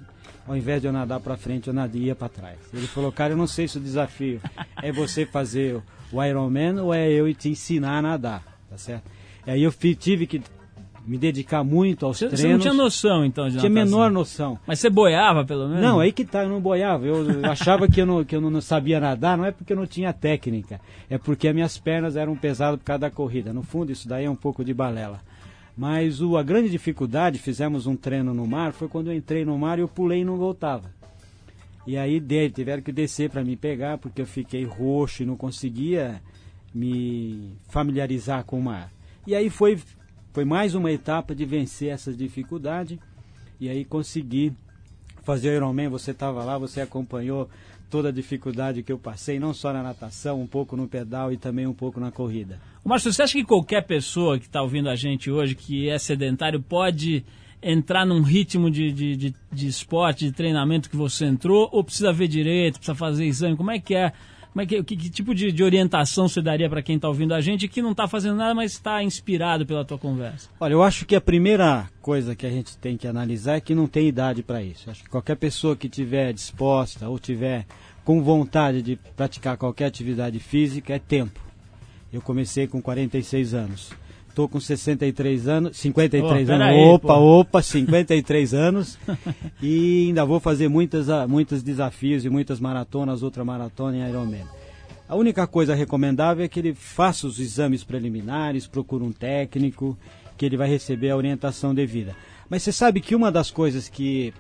Ao 0.46 0.56
invés 0.56 0.80
de 0.80 0.88
eu 0.88 0.92
nadar 0.92 1.20
para 1.20 1.36
frente, 1.36 1.68
eu 1.68 1.74
nadia 1.74 2.14
para 2.14 2.28
trás. 2.28 2.58
Ele 2.72 2.86
falou, 2.86 3.12
cara, 3.12 3.32
eu 3.32 3.36
não 3.36 3.46
sei 3.46 3.68
se 3.68 3.78
o 3.78 3.80
desafio 3.80 4.40
é 4.82 4.90
você 4.90 5.24
fazer 5.24 5.80
o 6.12 6.22
Ironman 6.22 6.80
ou 6.80 6.92
é 6.92 7.10
eu 7.10 7.32
te 7.34 7.48
ensinar 7.48 7.98
a 7.98 8.02
nadar, 8.02 8.42
tá 8.68 8.76
certo? 8.76 9.04
E 9.46 9.50
aí 9.50 9.62
eu 9.62 9.72
tive 9.72 10.26
que 10.26 10.42
me 11.06 11.18
dedicar 11.18 11.64
muito 11.64 12.06
aos 12.06 12.18
Você, 12.18 12.28
treinos. 12.28 12.40
você 12.40 12.48
não 12.52 12.58
tinha 12.58 12.74
noção, 12.74 13.24
então, 13.24 13.48
de 13.48 13.58
Tinha 13.58 13.68
natação. 13.68 13.98
menor 13.98 14.10
noção. 14.10 14.58
Mas 14.66 14.78
você 14.78 14.88
boiava, 14.88 15.44
pelo 15.44 15.68
menos? 15.68 15.82
Não, 15.82 15.98
aí 15.98 16.12
que 16.12 16.24
tá, 16.24 16.44
eu 16.44 16.48
não 16.48 16.60
boiava. 16.60 17.04
Eu, 17.06 17.44
achava 17.44 17.88
que 17.88 18.00
eu, 18.00 18.06
não, 18.06 18.24
que 18.24 18.36
eu 18.36 18.40
não 18.40 18.60
sabia 18.60 19.00
nadar, 19.00 19.36
não 19.36 19.44
é 19.44 19.50
porque 19.50 19.72
eu 19.72 19.76
não 19.76 19.86
tinha 19.86 20.12
técnica, 20.12 20.80
é 21.10 21.18
porque 21.18 21.48
as 21.48 21.54
minhas 21.54 21.76
pernas 21.78 22.16
eram 22.16 22.36
pesadas 22.36 22.78
por 22.78 22.84
causa 22.84 23.00
da 23.00 23.10
corrida. 23.10 23.52
No 23.52 23.62
fundo, 23.62 23.90
isso 23.90 24.08
daí 24.08 24.24
é 24.24 24.30
um 24.30 24.36
pouco 24.36 24.64
de 24.64 24.72
balela. 24.72 25.20
Mas 25.76 26.20
o, 26.20 26.36
a 26.36 26.42
grande 26.42 26.68
dificuldade, 26.68 27.38
fizemos 27.38 27.86
um 27.86 27.96
treino 27.96 28.34
no 28.34 28.46
mar, 28.46 28.72
foi 28.72 28.88
quando 28.88 29.10
eu 29.10 29.16
entrei 29.16 29.44
no 29.44 29.58
mar 29.58 29.78
e 29.78 29.82
eu 29.82 29.88
pulei 29.88 30.20
e 30.20 30.24
não 30.24 30.36
voltava. 30.36 30.90
E 31.86 31.96
aí 31.96 32.20
de, 32.20 32.50
tiveram 32.50 32.82
que 32.82 32.92
descer 32.92 33.30
para 33.30 33.42
me 33.42 33.56
pegar, 33.56 33.98
porque 33.98 34.22
eu 34.22 34.26
fiquei 34.26 34.64
roxo 34.64 35.22
e 35.22 35.26
não 35.26 35.36
conseguia 35.36 36.22
me 36.74 37.54
familiarizar 37.68 38.44
com 38.44 38.58
o 38.58 38.62
mar. 38.62 38.90
E 39.26 39.34
aí 39.34 39.50
foi, 39.50 39.78
foi 40.32 40.44
mais 40.44 40.74
uma 40.74 40.90
etapa 40.90 41.34
de 41.34 41.44
vencer 41.44 41.90
essa 41.90 42.12
dificuldade. 42.12 42.98
E 43.60 43.68
aí 43.68 43.84
consegui 43.84 44.52
fazer 45.22 45.50
o 45.50 45.54
Ironman, 45.54 45.88
você 45.88 46.10
estava 46.10 46.42
lá, 46.42 46.58
você 46.58 46.80
acompanhou 46.80 47.48
toda 47.88 48.08
a 48.08 48.12
dificuldade 48.12 48.82
que 48.82 48.90
eu 48.90 48.98
passei, 48.98 49.38
não 49.38 49.52
só 49.52 49.72
na 49.72 49.82
natação, 49.82 50.40
um 50.40 50.46
pouco 50.46 50.76
no 50.76 50.88
pedal 50.88 51.30
e 51.30 51.36
também 51.36 51.66
um 51.66 51.74
pouco 51.74 52.00
na 52.00 52.10
corrida. 52.10 52.58
Márcio, 52.82 53.12
você 53.12 53.22
acha 53.22 53.34
que 53.34 53.44
qualquer 53.44 53.82
pessoa 53.82 54.38
que 54.38 54.46
está 54.46 54.62
ouvindo 54.62 54.88
a 54.88 54.96
gente 54.96 55.30
hoje, 55.30 55.54
que 55.54 55.88
é 55.88 55.98
sedentário, 55.98 56.60
pode 56.60 57.22
entrar 57.62 58.04
num 58.06 58.22
ritmo 58.22 58.70
de, 58.70 58.90
de, 58.90 59.16
de, 59.16 59.34
de 59.52 59.66
esporte, 59.68 60.24
de 60.24 60.32
treinamento 60.32 60.88
que 60.90 60.96
você 60.96 61.26
entrou, 61.26 61.68
ou 61.70 61.84
precisa 61.84 62.12
ver 62.12 62.26
direito, 62.28 62.78
precisa 62.78 62.94
fazer 62.94 63.26
exame? 63.26 63.56
Como 63.56 63.70
é 63.70 63.78
que 63.78 63.94
é? 63.94 64.12
Como 64.52 64.62
é 64.62 64.66
que, 64.66 64.82
que, 64.84 64.96
que 64.96 65.08
tipo 65.08 65.34
de, 65.34 65.50
de 65.50 65.64
orientação 65.64 66.28
você 66.28 66.42
daria 66.42 66.68
para 66.68 66.82
quem 66.82 66.96
está 66.96 67.08
ouvindo 67.08 67.32
a 67.32 67.40
gente 67.40 67.66
que 67.66 67.80
não 67.80 67.92
está 67.92 68.06
fazendo 68.06 68.36
nada, 68.36 68.54
mas 68.54 68.72
está 68.72 69.02
inspirado 69.02 69.64
pela 69.64 69.82
tua 69.82 69.96
conversa? 69.96 70.50
Olha, 70.60 70.74
eu 70.74 70.82
acho 70.82 71.06
que 71.06 71.16
a 71.16 71.20
primeira 71.22 71.88
coisa 72.02 72.36
que 72.36 72.44
a 72.44 72.50
gente 72.50 72.76
tem 72.76 72.98
que 72.98 73.08
analisar 73.08 73.56
é 73.56 73.60
que 73.60 73.74
não 73.74 73.86
tem 73.86 74.06
idade 74.06 74.42
para 74.42 74.62
isso. 74.62 74.90
Acho 74.90 75.04
que 75.04 75.08
qualquer 75.08 75.36
pessoa 75.36 75.74
que 75.74 75.88
tiver 75.88 76.34
disposta 76.34 77.08
ou 77.08 77.18
tiver 77.18 77.66
com 78.04 78.22
vontade 78.22 78.82
de 78.82 78.96
praticar 79.16 79.56
qualquer 79.56 79.86
atividade 79.86 80.38
física 80.38 80.94
é 80.94 80.98
tempo. 80.98 81.40
Eu 82.12 82.20
comecei 82.20 82.66
com 82.66 82.82
46 82.82 83.54
anos. 83.54 83.90
Estou 84.32 84.48
com 84.48 84.58
63 84.58 85.46
anos, 85.46 85.76
53 85.76 86.24
Ô, 86.24 86.26
anos. 86.32 86.46
peraí, 86.46 86.88
opa, 86.88 87.14
pô. 87.14 87.40
opa, 87.40 87.60
53 87.60 88.54
anos. 88.54 88.98
e 89.60 90.06
ainda 90.06 90.24
vou 90.24 90.40
fazer 90.40 90.68
muitas, 90.68 91.10
ah, 91.10 91.28
muitos 91.28 91.62
desafios 91.62 92.24
e 92.24 92.30
muitas 92.30 92.58
maratonas, 92.58 93.20
ultramaratona 93.20 93.98
e 93.98 94.08
Ironman. 94.08 94.46
A 95.06 95.14
única 95.16 95.46
coisa 95.46 95.74
recomendável 95.74 96.42
é 96.42 96.48
que 96.48 96.58
ele 96.58 96.72
faça 96.72 97.26
os 97.26 97.38
exames 97.38 97.84
preliminares, 97.84 98.66
procure 98.66 99.04
um 99.04 99.12
técnico, 99.12 99.98
que 100.38 100.46
ele 100.46 100.56
vai 100.56 100.66
receber 100.66 101.10
a 101.10 101.16
orientação 101.16 101.74
devida. 101.74 102.16
Mas 102.48 102.62
você 102.62 102.72
sabe 102.72 103.02
que 103.02 103.14
uma 103.14 103.30
das 103.30 103.50
coisas 103.50 103.86
que 103.86 104.32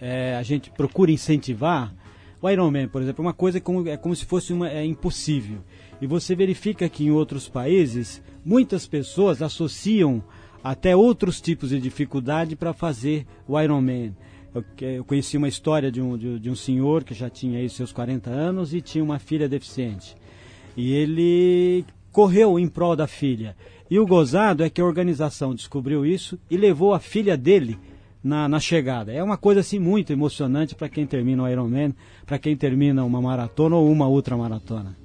é, 0.00 0.36
a 0.36 0.44
gente 0.44 0.70
procura 0.70 1.10
incentivar, 1.10 1.92
o 2.40 2.48
Ironman, 2.48 2.86
por 2.86 3.02
exemplo, 3.02 3.24
é 3.24 3.26
uma 3.26 3.34
coisa 3.34 3.60
como, 3.60 3.88
é 3.88 3.96
como 3.96 4.14
se 4.14 4.24
fosse 4.24 4.52
uma, 4.52 4.68
é 4.68 4.84
impossível. 4.84 5.58
E 6.00 6.06
você 6.06 6.34
verifica 6.34 6.88
que 6.88 7.04
em 7.04 7.10
outros 7.10 7.48
países, 7.48 8.22
muitas 8.44 8.86
pessoas 8.86 9.42
associam 9.42 10.22
até 10.62 10.94
outros 10.94 11.40
tipos 11.40 11.70
de 11.70 11.80
dificuldade 11.80 12.56
para 12.56 12.72
fazer 12.72 13.26
o 13.46 13.60
Ironman. 13.60 14.14
Eu, 14.54 14.64
eu 14.80 15.04
conheci 15.04 15.36
uma 15.36 15.48
história 15.48 15.90
de 15.90 16.00
um, 16.00 16.16
de, 16.16 16.38
de 16.38 16.50
um 16.50 16.54
senhor 16.54 17.04
que 17.04 17.14
já 17.14 17.28
tinha 17.28 17.58
aí 17.58 17.68
seus 17.68 17.92
40 17.92 18.30
anos 18.30 18.72
e 18.72 18.80
tinha 18.80 19.02
uma 19.02 19.18
filha 19.18 19.48
deficiente. 19.48 20.16
E 20.76 20.92
ele 20.92 21.84
correu 22.12 22.58
em 22.58 22.68
prol 22.68 22.96
da 22.96 23.06
filha. 23.06 23.56
E 23.90 23.98
o 23.98 24.06
gozado 24.06 24.62
é 24.62 24.70
que 24.70 24.80
a 24.80 24.84
organização 24.84 25.54
descobriu 25.54 26.04
isso 26.04 26.38
e 26.50 26.56
levou 26.56 26.92
a 26.92 27.00
filha 27.00 27.36
dele 27.36 27.78
na, 28.22 28.48
na 28.48 28.60
chegada. 28.60 29.12
É 29.12 29.22
uma 29.22 29.36
coisa 29.36 29.60
assim 29.60 29.78
muito 29.78 30.12
emocionante 30.12 30.74
para 30.74 30.88
quem 30.88 31.06
termina 31.06 31.42
o 31.42 31.48
Ironman, 31.48 31.94
para 32.26 32.38
quem 32.38 32.56
termina 32.56 33.04
uma 33.04 33.20
maratona 33.20 33.76
ou 33.76 33.90
uma 33.90 34.08
ultramaratona. 34.08 34.96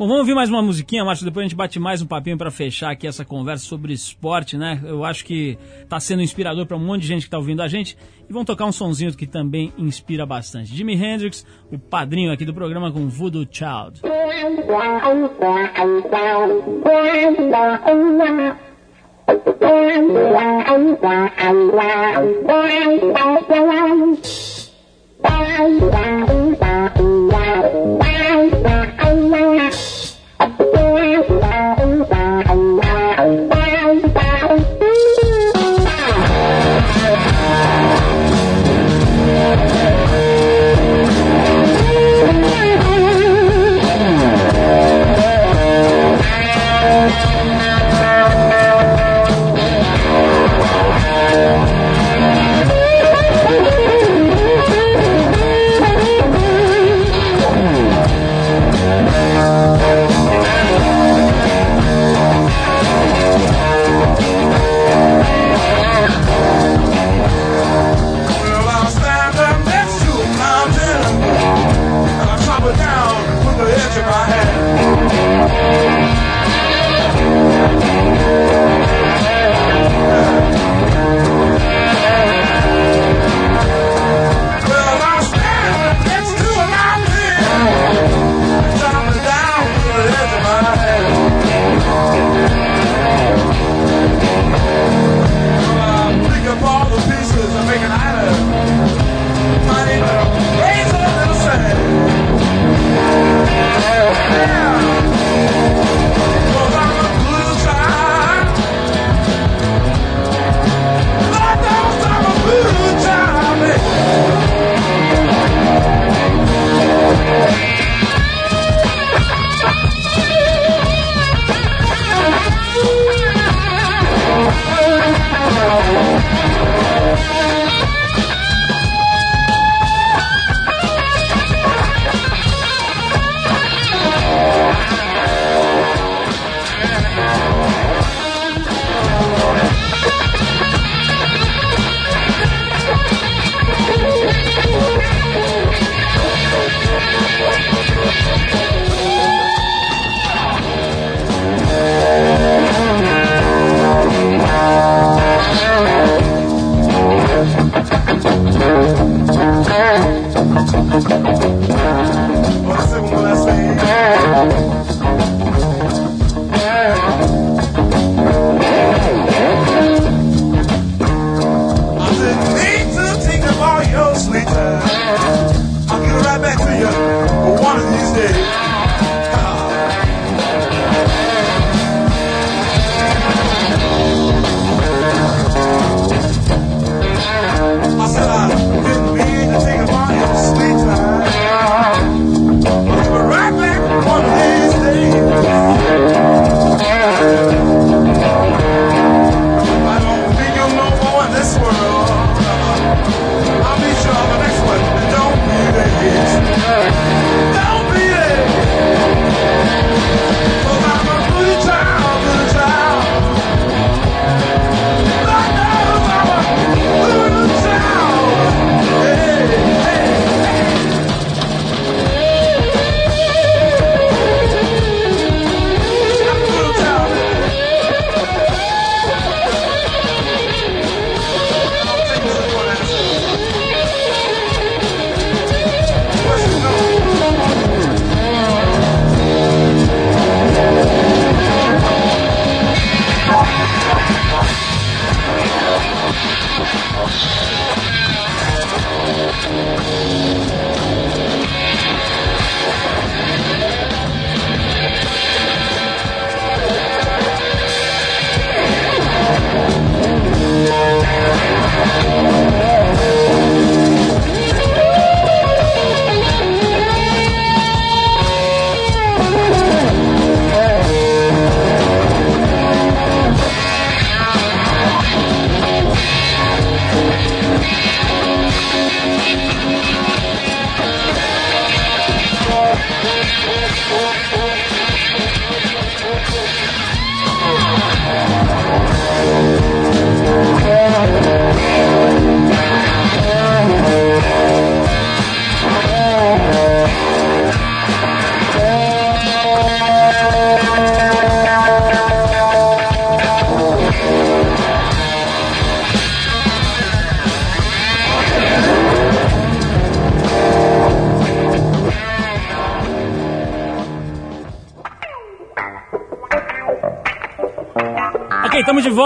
Bom, 0.00 0.06
vamos 0.06 0.20
ouvir 0.20 0.34
mais 0.34 0.48
uma 0.48 0.62
musiquinha, 0.62 1.04
Márcio, 1.04 1.26
depois 1.26 1.44
a 1.44 1.46
gente 1.46 1.54
bate 1.54 1.78
mais 1.78 2.00
um 2.00 2.06
papinho 2.06 2.38
para 2.38 2.50
fechar 2.50 2.90
aqui 2.90 3.06
essa 3.06 3.22
conversa 3.22 3.66
sobre 3.66 3.92
esporte, 3.92 4.56
né? 4.56 4.80
Eu 4.82 5.04
acho 5.04 5.22
que 5.22 5.58
tá 5.90 6.00
sendo 6.00 6.22
inspirador 6.22 6.64
para 6.64 6.74
um 6.74 6.80
monte 6.80 7.02
de 7.02 7.08
gente 7.08 7.24
que 7.24 7.30
tá 7.30 7.36
ouvindo 7.36 7.60
a 7.60 7.68
gente. 7.68 7.98
E 8.26 8.32
vamos 8.32 8.46
tocar 8.46 8.64
um 8.64 8.72
sonzinho 8.72 9.14
que 9.14 9.26
também 9.26 9.74
inspira 9.76 10.24
bastante. 10.24 10.74
Jimi 10.74 10.94
Hendrix, 10.94 11.44
o 11.70 11.78
padrinho 11.78 12.32
aqui 12.32 12.46
do 12.46 12.54
programa 12.54 12.90
com 12.90 13.10
Voodoo 13.10 13.46
Child. 13.52 14.00
Thank 25.22 26.30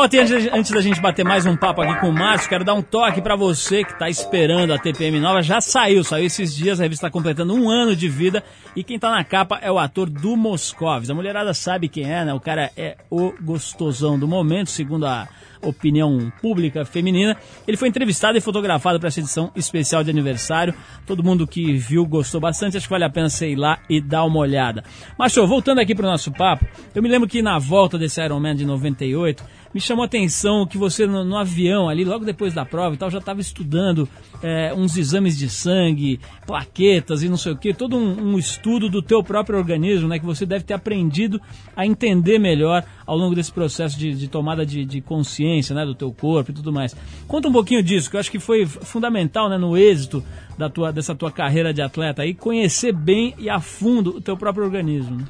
volta 0.05 0.21
antes, 0.53 0.71
da 0.71 0.83
gente 0.83 1.01
bater 1.01 1.25
mais 1.25 1.47
um 1.47 1.57
papo 1.57 1.81
aqui 1.81 1.99
com 1.99 2.11
o 2.11 2.13
Márcio, 2.13 2.47
quero 2.47 2.63
dar 2.63 2.75
um 2.75 2.83
toque 2.83 3.23
pra 3.23 3.37
você 3.37 3.83
que 3.83 3.93
está 3.93 4.07
esperando 4.07 4.75
a 4.75 4.79
TPM 4.79 5.19
nova. 5.19 5.41
Já 5.41 5.63
saiu, 5.63 6.05
saiu 6.05 6.27
esses 6.27 6.55
dias, 6.55 6.79
a 6.79 6.83
revista 6.83 7.07
está 7.07 7.11
completando 7.11 7.55
um 7.55 7.71
ano 7.71 7.97
de 7.97 8.07
vida 8.07 8.45
e 8.77 8.85
quem 8.85 8.99
tá 8.99 9.11
na 9.11 9.25
capa 9.25 9.59
é 9.63 9.73
o 9.73 9.79
ator 9.79 10.11
do 10.11 10.37
Moscovis. 10.37 11.09
A 11.09 11.15
mulherada 11.15 11.55
sabe 11.55 11.89
quem 11.89 12.13
é, 12.13 12.23
né? 12.23 12.35
O 12.35 12.41
cara 12.41 12.71
é 12.77 12.99
o 13.09 13.33
gostosão 13.41 14.19
do 14.19 14.29
momento, 14.29 14.69
segundo 14.69 15.07
a 15.07 15.27
opinião 15.65 16.33
pública 16.41 16.85
feminina. 16.85 17.37
Ele 17.67 17.77
foi 17.77 17.89
entrevistado 17.89 18.37
e 18.39 18.41
fotografado 18.41 18.99
para 18.99 19.09
essa 19.09 19.21
edição 19.21 19.51
especial 19.57 20.05
de 20.05 20.11
aniversário. 20.11 20.75
Todo 21.07 21.23
mundo 21.23 21.47
que 21.47 21.75
viu 21.75 22.07
gostou 22.07 22.41
bastante, 22.41 22.77
acho 22.77 22.87
que 22.87 22.91
vale 22.91 23.05
a 23.05 23.11
pena 23.11 23.29
você 23.29 23.51
ir 23.51 23.57
lá 23.57 23.79
e 23.89 24.01
dar 24.01 24.25
uma 24.25 24.39
olhada. 24.39 24.85
Mas, 25.19 25.35
voltando 25.35 25.81
aqui 25.81 25.95
para 25.95 26.07
o 26.07 26.11
nosso 26.11 26.33
papo, 26.33 26.67
eu 26.95 27.03
me 27.03 27.09
lembro 27.09 27.29
que 27.29 27.43
na 27.43 27.59
volta 27.59 27.99
desse 27.99 28.23
Ironman 28.23 28.55
de 28.55 28.65
98, 28.65 29.45
me 29.75 29.81
chamou 29.81 30.05
a 30.05 30.07
atenção 30.07 30.65
que 30.65 30.79
você 30.79 31.05
no, 31.05 31.25
no 31.25 31.37
avião 31.37 31.89
ali, 31.89 32.05
logo 32.05 32.25
depois 32.25 32.55
da 32.55 32.65
prova 32.65 32.95
e 32.95 32.99
tal, 32.99 33.11
já 33.11 33.19
estava 33.19 33.41
estudando 33.41 34.09
é, 34.41 34.73
uns 34.73 34.97
exames 34.97 35.37
de 35.37 35.49
sangue, 35.51 36.21
plaquetas 36.47 37.25
e 37.25 37.29
não 37.29 37.37
sei 37.37 37.53
o 37.53 37.57
que, 37.57 37.75
todo 37.75 37.97
um, 37.97 38.35
um 38.35 38.39
estudo 38.39 38.89
do 38.89 39.03
teu 39.03 39.23
próprio 39.23 39.59
organismo, 39.59 40.07
né, 40.07 40.19
que 40.21 40.25
você 40.25 40.47
deve 40.47 40.65
ter 40.65 40.75
aprendido 40.75 41.41
a 41.75 41.85
entender 41.85 42.39
melhor 42.39 42.85
ao 43.05 43.17
longo 43.17 43.35
desse 43.35 43.53
processo 43.53 43.99
de, 43.99 44.15
de 44.15 44.29
tomada 44.29 44.65
de, 44.65 44.85
de 44.85 45.01
consciência, 45.01 45.54
né, 45.75 45.85
do 45.85 45.95
teu 45.95 46.11
corpo 46.11 46.51
e 46.51 46.55
tudo 46.55 46.73
mais. 46.73 46.97
Conta 47.29 47.49
um 47.49 47.53
pouquinho 47.53 47.83
disso, 47.83 48.11
que 48.11 48.17
eu 48.17 48.21
acho 48.21 48.31
que 48.31 48.41
foi 48.41 48.67
fundamental, 48.67 49.49
né, 49.49 49.57
no 49.59 49.77
êxito 49.77 50.25
da 50.59 50.69
tua, 50.69 50.93
dessa 50.93 51.15
tua 51.15 51.31
carreira 51.31 51.73
de 51.73 51.83
atleta 51.83 52.23
aí, 52.23 52.35
conhecer 52.35 52.93
bem 52.93 53.35
e 53.39 53.49
a 53.49 53.61
fundo 53.61 54.17
o 54.17 54.21
teu 54.21 54.37
próprio 54.37 54.65
organismo. 54.65 55.27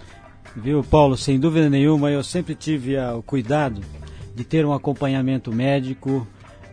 Viu, 0.57 0.83
Paulo? 0.85 1.17
Sem 1.17 1.39
dúvida 1.39 1.69
nenhuma, 1.69 2.11
eu 2.11 2.23
sempre 2.23 2.55
tive 2.55 2.97
ah, 2.97 3.15
o 3.15 3.23
cuidado 3.23 3.81
de 4.35 4.45
ter 4.45 4.65
um 4.65 4.73
acompanhamento 4.73 5.53
médico, 5.53 6.27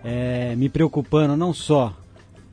eh, 0.03 0.55
me 0.55 0.69
preocupando 0.69 1.35
não 1.35 1.53
só 1.53 1.95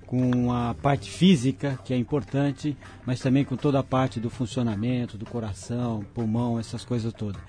com 0.08 0.50
a 0.50 0.74
parte 0.74 1.10
física, 1.10 1.78
que 1.84 1.92
é 1.92 1.96
importante, 1.96 2.74
mas 3.04 3.20
também 3.20 3.44
com 3.44 3.56
toda 3.56 3.78
a 3.78 3.82
parte 3.82 4.18
do 4.18 4.30
funcionamento, 4.30 5.18
do 5.18 5.26
coração, 5.26 6.02
pulmão, 6.14 6.58
essas 6.58 6.82
coisas 6.82 7.12
todas. 7.12 7.40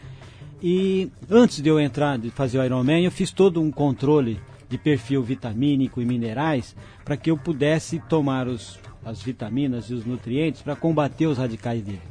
E 0.62 1.10
antes 1.30 1.62
de 1.62 1.70
eu 1.70 1.80
entrar, 1.80 2.18
de 2.18 2.30
fazer 2.30 2.60
o 2.60 2.64
Ironman, 2.64 3.04
eu 3.04 3.12
fiz 3.12 3.32
todo 3.32 3.62
um 3.62 3.72
controle 3.72 4.40
de 4.68 4.78
perfil 4.78 5.24
vitamínico 5.24 6.02
e 6.02 6.06
minerais 6.06 6.76
para 7.06 7.18
que 7.18 7.32
eu 7.32 7.38
pudesse 7.38 8.00
tomar 8.10 8.48
os, 8.48 8.78
as 9.04 9.22
vitaminas 9.22 9.90
e 9.90 9.94
os 9.94 10.06
nutrientes 10.06 10.62
para 10.62 10.76
combater 10.76 11.28
os 11.28 11.38
radicais 11.38 11.80
livres. 11.80 12.10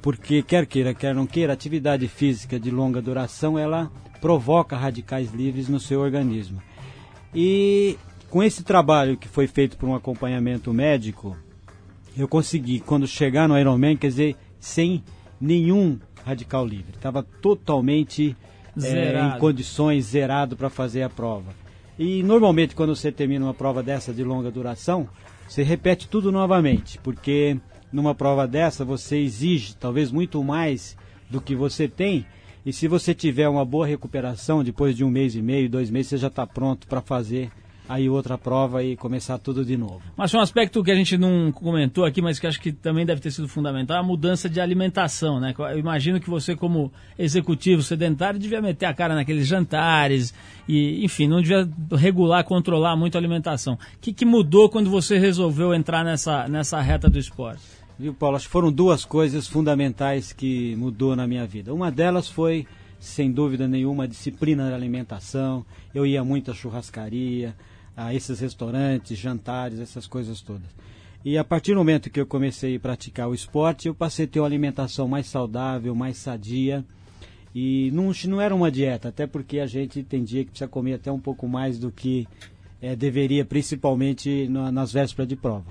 Porque 0.00 0.42
quer 0.42 0.64
queira, 0.64 0.94
quer 0.94 1.14
não 1.14 1.26
queira, 1.26 1.52
atividade 1.52 2.06
física 2.06 2.58
de 2.58 2.70
longa 2.70 3.02
duração 3.02 3.58
ela 3.58 3.90
provoca 4.20 4.76
radicais 4.76 5.32
livres 5.32 5.68
no 5.68 5.80
seu 5.80 6.00
organismo. 6.00 6.62
E 7.34 7.98
com 8.30 8.42
esse 8.42 8.62
trabalho 8.62 9.16
que 9.16 9.28
foi 9.28 9.46
feito 9.46 9.76
por 9.76 9.88
um 9.88 9.94
acompanhamento 9.94 10.72
médico, 10.72 11.36
eu 12.16 12.28
consegui, 12.28 12.80
quando 12.80 13.06
chegar 13.06 13.48
no 13.48 13.58
Ironman, 13.58 13.96
quer 13.96 14.08
dizer, 14.08 14.36
sem 14.58 15.02
nenhum 15.40 15.98
radical 16.28 16.66
livre. 16.66 16.94
Estava 16.94 17.22
totalmente 17.22 18.36
Zerado. 18.78 19.36
em 19.36 19.40
condições 19.40 20.04
zerado 20.04 20.56
para 20.56 20.70
fazer 20.70 21.02
a 21.02 21.08
prova. 21.08 21.52
E 21.98 22.22
normalmente 22.22 22.74
quando 22.74 22.94
você 22.94 23.10
termina 23.10 23.44
uma 23.44 23.54
prova 23.54 23.82
dessa 23.82 24.12
de 24.12 24.22
longa 24.22 24.50
duração, 24.50 25.08
você 25.48 25.62
repete 25.62 26.08
tudo 26.08 26.30
novamente, 26.30 26.98
porque 26.98 27.56
numa 27.92 28.14
prova 28.14 28.46
dessa 28.46 28.84
você 28.84 29.18
exige 29.18 29.74
talvez 29.74 30.12
muito 30.12 30.42
mais 30.44 30.96
do 31.28 31.40
que 31.40 31.54
você 31.56 31.88
tem. 31.88 32.24
E 32.64 32.72
se 32.72 32.86
você 32.86 33.14
tiver 33.14 33.48
uma 33.48 33.64
boa 33.64 33.86
recuperação, 33.86 34.62
depois 34.62 34.96
de 34.96 35.02
um 35.02 35.10
mês 35.10 35.34
e 35.34 35.42
meio, 35.42 35.70
dois 35.70 35.90
meses, 35.90 36.10
você 36.10 36.16
já 36.18 36.28
está 36.28 36.46
pronto 36.46 36.86
para 36.86 37.00
fazer 37.00 37.50
aí 37.88 38.08
outra 38.08 38.36
prova 38.36 38.82
e 38.84 38.96
começar 38.96 39.38
tudo 39.38 39.64
de 39.64 39.76
novo. 39.76 40.02
Mas 40.16 40.32
um 40.34 40.40
aspecto 40.40 40.84
que 40.84 40.90
a 40.90 40.94
gente 40.94 41.16
não 41.16 41.50
comentou 41.50 42.04
aqui, 42.04 42.20
mas 42.20 42.38
que 42.38 42.46
acho 42.46 42.60
que 42.60 42.70
também 42.70 43.06
deve 43.06 43.20
ter 43.20 43.30
sido 43.30 43.48
fundamental, 43.48 43.96
é 43.96 44.00
a 44.00 44.02
mudança 44.02 44.48
de 44.48 44.60
alimentação, 44.60 45.40
né? 45.40 45.54
Eu 45.58 45.78
imagino 45.78 46.20
que 46.20 46.28
você, 46.28 46.54
como 46.54 46.92
executivo 47.18 47.82
sedentário, 47.82 48.38
devia 48.38 48.60
meter 48.60 48.86
a 48.86 48.94
cara 48.94 49.14
naqueles 49.14 49.46
jantares 49.46 50.34
e, 50.68 51.04
enfim, 51.04 51.26
não 51.26 51.40
devia 51.40 51.68
regular, 51.92 52.44
controlar 52.44 52.94
muito 52.94 53.16
a 53.16 53.20
alimentação. 53.20 53.74
O 53.74 53.78
que, 54.00 54.12
que 54.12 54.24
mudou 54.24 54.68
quando 54.68 54.90
você 54.90 55.18
resolveu 55.18 55.72
entrar 55.72 56.04
nessa, 56.04 56.46
nessa 56.46 56.80
reta 56.80 57.08
do 57.08 57.18
esporte? 57.18 57.62
Viu, 57.98 58.14
Paulo? 58.14 58.36
Acho 58.36 58.46
que 58.46 58.52
foram 58.52 58.70
duas 58.70 59.04
coisas 59.04 59.48
fundamentais 59.48 60.32
que 60.32 60.76
mudou 60.76 61.16
na 61.16 61.26
minha 61.26 61.44
vida. 61.44 61.74
Uma 61.74 61.90
delas 61.90 62.28
foi, 62.28 62.64
sem 63.00 63.32
dúvida 63.32 63.66
nenhuma, 63.66 64.04
a 64.04 64.06
disciplina 64.06 64.68
da 64.70 64.76
alimentação. 64.76 65.66
Eu 65.92 66.06
ia 66.06 66.22
muito 66.22 66.50
à 66.52 66.54
churrascaria, 66.54 67.56
a 67.98 68.14
esses 68.14 68.38
restaurantes, 68.38 69.18
jantares, 69.18 69.80
essas 69.80 70.06
coisas 70.06 70.40
todas. 70.40 70.68
E 71.24 71.36
a 71.36 71.42
partir 71.42 71.72
do 71.72 71.78
momento 71.78 72.08
que 72.08 72.20
eu 72.20 72.26
comecei 72.26 72.76
a 72.76 72.80
praticar 72.80 73.28
o 73.28 73.34
esporte, 73.34 73.88
eu 73.88 73.94
passei 73.94 74.24
a 74.24 74.28
ter 74.28 74.38
uma 74.38 74.46
alimentação 74.46 75.08
mais 75.08 75.26
saudável, 75.26 75.94
mais 75.94 76.16
sadia. 76.16 76.84
E 77.52 77.90
não, 77.92 78.12
não 78.28 78.40
era 78.40 78.54
uma 78.54 78.70
dieta, 78.70 79.08
até 79.08 79.26
porque 79.26 79.58
a 79.58 79.66
gente 79.66 80.02
tem 80.04 80.22
dia 80.22 80.44
que 80.44 80.50
precisa 80.50 80.68
comer 80.68 80.94
até 80.94 81.10
um 81.10 81.18
pouco 81.18 81.48
mais 81.48 81.76
do 81.76 81.90
que 81.90 82.28
eh, 82.80 82.94
deveria, 82.94 83.44
principalmente 83.44 84.46
na- 84.48 84.70
nas 84.70 84.92
vésperas 84.92 85.26
de 85.28 85.34
prova. 85.34 85.66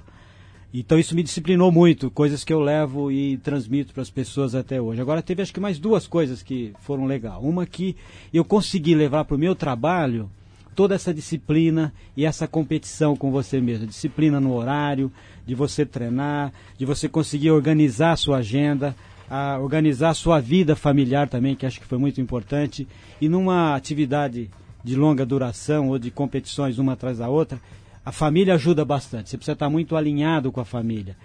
Então 0.74 1.00
isso 1.00 1.16
me 1.16 1.24
disciplinou 1.24 1.72
muito, 1.72 2.12
coisas 2.12 2.44
que 2.44 2.52
eu 2.52 2.60
levo 2.60 3.10
e 3.10 3.38
transmito 3.38 3.94
para 3.94 4.02
as 4.04 4.10
pessoas 4.10 4.54
até 4.54 4.82
hoje. 4.82 5.00
Agora 5.00 5.22
teve 5.22 5.42
acho 5.42 5.54
que 5.54 5.62
mais 5.62 5.80
duas 5.80 6.06
coisas 6.06 6.44
que 6.44 6.74
foram 6.82 7.06
legal. 7.06 7.42
Uma 7.42 7.66
que 7.66 7.96
eu 8.34 8.44
consegui 8.44 8.94
levar 8.94 9.24
para 9.24 9.36
o 9.36 9.40
meu 9.40 9.56
trabalho 9.56 10.30
toda 10.78 10.94
essa 10.94 11.12
disciplina 11.12 11.92
e 12.16 12.24
essa 12.24 12.48
competição 12.48 13.16
com 13.16 13.32
você 13.32 13.60
mesmo. 13.60 13.88
Disciplina 13.88 14.40
no 14.40 14.54
horário, 14.54 15.12
de 15.44 15.56
você 15.56 15.84
treinar, 15.84 16.54
de 16.78 16.86
você 16.86 17.10
conseguir 17.10 17.50
organizar 17.50 18.12
a 18.12 18.16
sua 18.16 18.38
agenda, 18.38 18.96
a 19.28 19.58
organizar 19.58 20.12
a 20.12 20.14
sua 20.14 20.40
vida 20.40 20.76
familiar 20.76 21.28
também, 21.28 21.56
que 21.56 21.66
acho 21.66 21.82
que 21.82 21.88
foi 21.88 21.98
muito 21.98 22.22
importante. 22.22 22.88
E 23.20 23.28
numa 23.28 23.76
atividade 23.76 24.52
de 24.84 24.96
longa 24.96 25.26
duração 25.26 25.90
ou 25.90 25.98
de 25.98 26.12
competições 26.12 26.78
uma 26.78 26.94
atrás 26.94 27.18
da 27.18 27.28
outra, 27.28 27.60
a 28.06 28.12
família 28.12 28.54
ajuda 28.54 28.86
bastante. 28.86 29.32
Você 29.32 29.38
precisa 29.38 29.54
estar 29.54 29.72
muito 29.72 29.96
alinhado 29.96 30.52
com 30.52 30.62
a 30.62 30.66
família. 30.66 31.18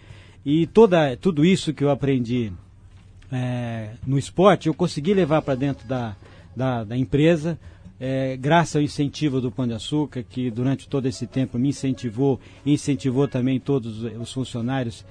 E 0.46 0.66
toda, 0.66 1.14
tudo 1.18 1.44
isso 1.44 1.74
que 1.74 1.84
eu 1.84 1.90
aprendi 1.90 2.50
é, 3.30 3.90
no 4.06 4.18
esporte, 4.18 4.68
eu 4.68 4.72
consegui 4.72 5.12
levar 5.12 5.42
para 5.42 5.54
dentro 5.54 5.86
da, 5.86 6.16
da, 6.56 6.84
da 6.84 6.96
empresa, 6.96 7.58
é, 8.04 8.36
graças 8.36 8.74
ao 8.74 8.82
incentivo 8.82 9.40
do 9.40 9.52
Pão 9.52 9.64
de 9.64 9.74
Açúcar, 9.74 10.24
que 10.24 10.50
durante 10.50 10.88
todo 10.88 11.06
esse 11.06 11.24
tempo 11.24 11.56
me 11.56 11.68
incentivou 11.68 12.40
e 12.66 12.72
incentivou 12.72 13.28
também 13.28 13.60
todos 13.60 14.02
os 14.02 14.32
funcionários 14.32 15.04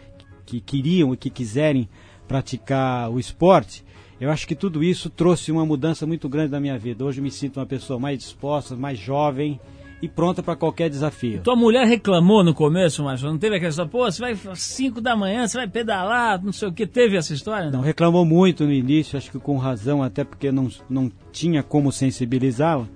que 0.46 0.60
queriam 0.60 1.14
e 1.14 1.18
que 1.18 1.30
quiserem 1.30 1.88
praticar 2.28 3.10
o 3.10 3.18
esporte. 3.18 3.82
Eu 4.20 4.30
acho 4.30 4.46
que 4.46 4.56
tudo 4.56 4.84
isso 4.84 5.10
trouxe 5.10 5.54
uma 5.54 5.66
mudança 5.66 6.06
muito 6.06 6.28
grande 6.28 6.52
na 6.52 6.60
minha 6.60 6.78
vida. 6.78 7.06
Hoje 7.06 7.22
me 7.22 7.32
sinto 7.32 7.62
uma 7.62 7.66
pessoa 7.66 7.98
mais 7.98 8.20
disposta, 8.20 8.76
mais 8.76 9.00
jovem 9.00 9.58
e 10.02 10.08
pronta 10.08 10.41
para 10.41 10.56
qualquer 10.56 10.89
desafio. 10.89 11.41
Tua 11.43 11.56
mulher 11.56 11.86
reclamou 11.86 12.43
no 12.43 12.54
começo, 12.54 13.04
mas 13.04 13.22
não 13.22 13.38
teve 13.38 13.56
aquela 13.58 13.70
história, 13.70 13.91
pô, 13.91 14.10
você 14.12 14.20
vai 14.22 14.32
às 14.52 14.60
5 14.62 14.99
da 14.99 15.16
manhã, 15.16 15.47
você 15.47 15.58
vai 15.58 15.68
pedalar, 15.68 16.43
não 16.43 16.52
sei 16.52 16.68
o 16.70 16.72
que, 16.74 16.88
teve 16.88 17.18
essa 17.18 17.34
história? 17.34 17.70
Não, 17.70 17.82
reclamou 17.82 18.26
muito 18.26 18.66
no 18.66 18.72
início, 18.74 19.18
acho 19.18 19.30
que 19.32 19.39
com 19.39 19.58
razão, 19.58 20.02
até 20.02 20.24
porque 20.24 20.52
não, 20.52 20.70
não 20.89 21.12
tinha 21.32 21.62
como 21.62 21.91
sensibilizá-la. 21.91 22.88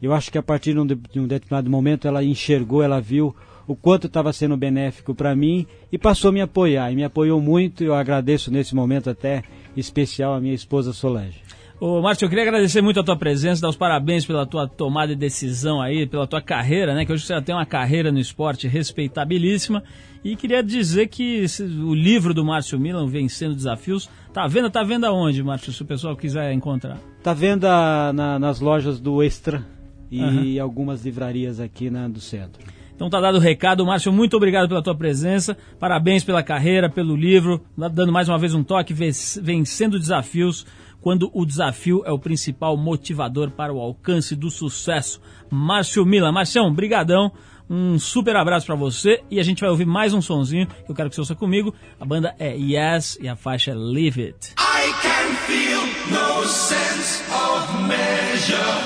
Eu 0.00 0.12
acho 0.12 0.30
que 0.30 0.38
a 0.38 0.42
partir 0.42 0.72
de 0.74 0.80
um, 0.80 0.86
de- 0.86 0.94
de 0.94 1.20
um 1.20 1.26
determinado 1.26 1.70
momento 1.70 2.06
ela 2.08 2.22
enxergou, 2.24 2.82
ela 2.82 3.00
viu 3.00 3.34
o 3.66 3.76
quanto 3.76 4.08
estava 4.08 4.32
sendo 4.32 4.56
benéfico 4.56 5.14
para 5.14 5.34
mim 5.36 5.64
e 5.92 5.96
passou 5.98 6.30
a 6.30 6.32
me 6.32 6.40
apoiar. 6.40 6.90
E 6.90 6.96
me 6.96 7.04
apoiou 7.04 7.40
muito 7.40 7.84
e 7.84 7.86
eu 7.86 7.94
agradeço 7.94 8.50
nesse 8.50 8.74
momento 8.74 9.08
até 9.08 9.44
especial 9.76 10.34
a 10.34 10.40
minha 10.40 10.54
esposa 10.54 10.92
Solange. 10.92 11.40
Ô, 11.84 12.00
Márcio, 12.00 12.26
eu 12.26 12.28
queria 12.28 12.44
agradecer 12.44 12.80
muito 12.80 13.00
a 13.00 13.02
tua 13.02 13.16
presença, 13.16 13.60
dar 13.60 13.68
os 13.68 13.74
parabéns 13.76 14.24
pela 14.24 14.46
tua 14.46 14.68
tomada 14.68 15.08
de 15.08 15.16
decisão 15.18 15.82
aí, 15.82 16.06
pela 16.06 16.28
tua 16.28 16.40
carreira, 16.40 16.94
né? 16.94 17.04
Que 17.04 17.12
hoje 17.12 17.24
você 17.26 17.34
já 17.34 17.42
tem 17.42 17.52
uma 17.52 17.66
carreira 17.66 18.12
no 18.12 18.20
esporte 18.20 18.68
respeitabilíssima. 18.68 19.82
E 20.22 20.36
queria 20.36 20.62
dizer 20.62 21.08
que 21.08 21.44
o 21.84 21.92
livro 21.92 22.32
do 22.32 22.44
Márcio 22.44 22.78
Milan, 22.78 23.08
Vencendo 23.08 23.56
Desafios, 23.56 24.08
tá 24.32 24.46
vendo? 24.46 24.70
Tá 24.70 24.84
vendo 24.84 25.06
aonde, 25.06 25.42
Márcio, 25.42 25.72
se 25.72 25.82
o 25.82 25.84
pessoal 25.84 26.14
quiser 26.16 26.52
encontrar? 26.52 26.98
Tá 27.20 27.34
venda 27.34 28.12
na- 28.12 28.38
nas 28.38 28.60
lojas 28.60 29.00
do 29.00 29.20
Extra 29.20 29.66
e 30.08 30.22
Aham. 30.22 30.62
algumas 30.62 31.04
livrarias 31.04 31.58
aqui 31.58 31.90
na, 31.90 32.06
do 32.06 32.20
centro. 32.20 32.62
Então 32.94 33.10
tá 33.10 33.20
dado 33.20 33.38
o 33.38 33.40
recado. 33.40 33.84
Márcio, 33.84 34.12
muito 34.12 34.36
obrigado 34.36 34.68
pela 34.68 34.84
tua 34.84 34.94
presença. 34.94 35.56
Parabéns 35.80 36.22
pela 36.22 36.44
carreira, 36.44 36.88
pelo 36.88 37.16
livro. 37.16 37.60
Dando 37.76 38.12
mais 38.12 38.28
uma 38.28 38.38
vez 38.38 38.54
um 38.54 38.62
toque, 38.62 38.94
ven- 38.94 39.10
vencendo 39.42 39.98
desafios, 39.98 40.64
quando 41.02 41.30
o 41.34 41.44
desafio 41.44 42.02
é 42.06 42.12
o 42.12 42.18
principal 42.18 42.76
motivador 42.76 43.50
para 43.50 43.72
o 43.72 43.80
alcance 43.80 44.34
do 44.34 44.50
sucesso. 44.50 45.20
Márcio 45.50 46.06
Mila. 46.06 46.32
Marcião, 46.32 46.72
brigadão. 46.72 47.32
Um 47.68 47.98
super 47.98 48.36
abraço 48.36 48.66
pra 48.66 48.74
você 48.74 49.22
e 49.30 49.40
a 49.40 49.42
gente 49.42 49.60
vai 49.60 49.70
ouvir 49.70 49.86
mais 49.86 50.14
um 50.14 50.22
sonzinho 50.22 50.66
que 50.66 50.90
eu 50.90 50.94
quero 50.94 51.08
que 51.08 51.16
você 51.16 51.22
ouça 51.22 51.34
comigo. 51.34 51.74
A 51.98 52.04
banda 52.04 52.34
é 52.38 52.54
Yes 52.56 53.18
e 53.20 53.28
a 53.28 53.34
faixa 53.34 53.72
é 53.72 53.74
Leave 53.74 54.22
It. 54.22 54.54
I 54.58 54.92
can 55.02 55.34
feel 55.46 55.80
no 56.10 56.46
sense 56.46 57.22
of 57.32 57.82
measure, 57.84 58.81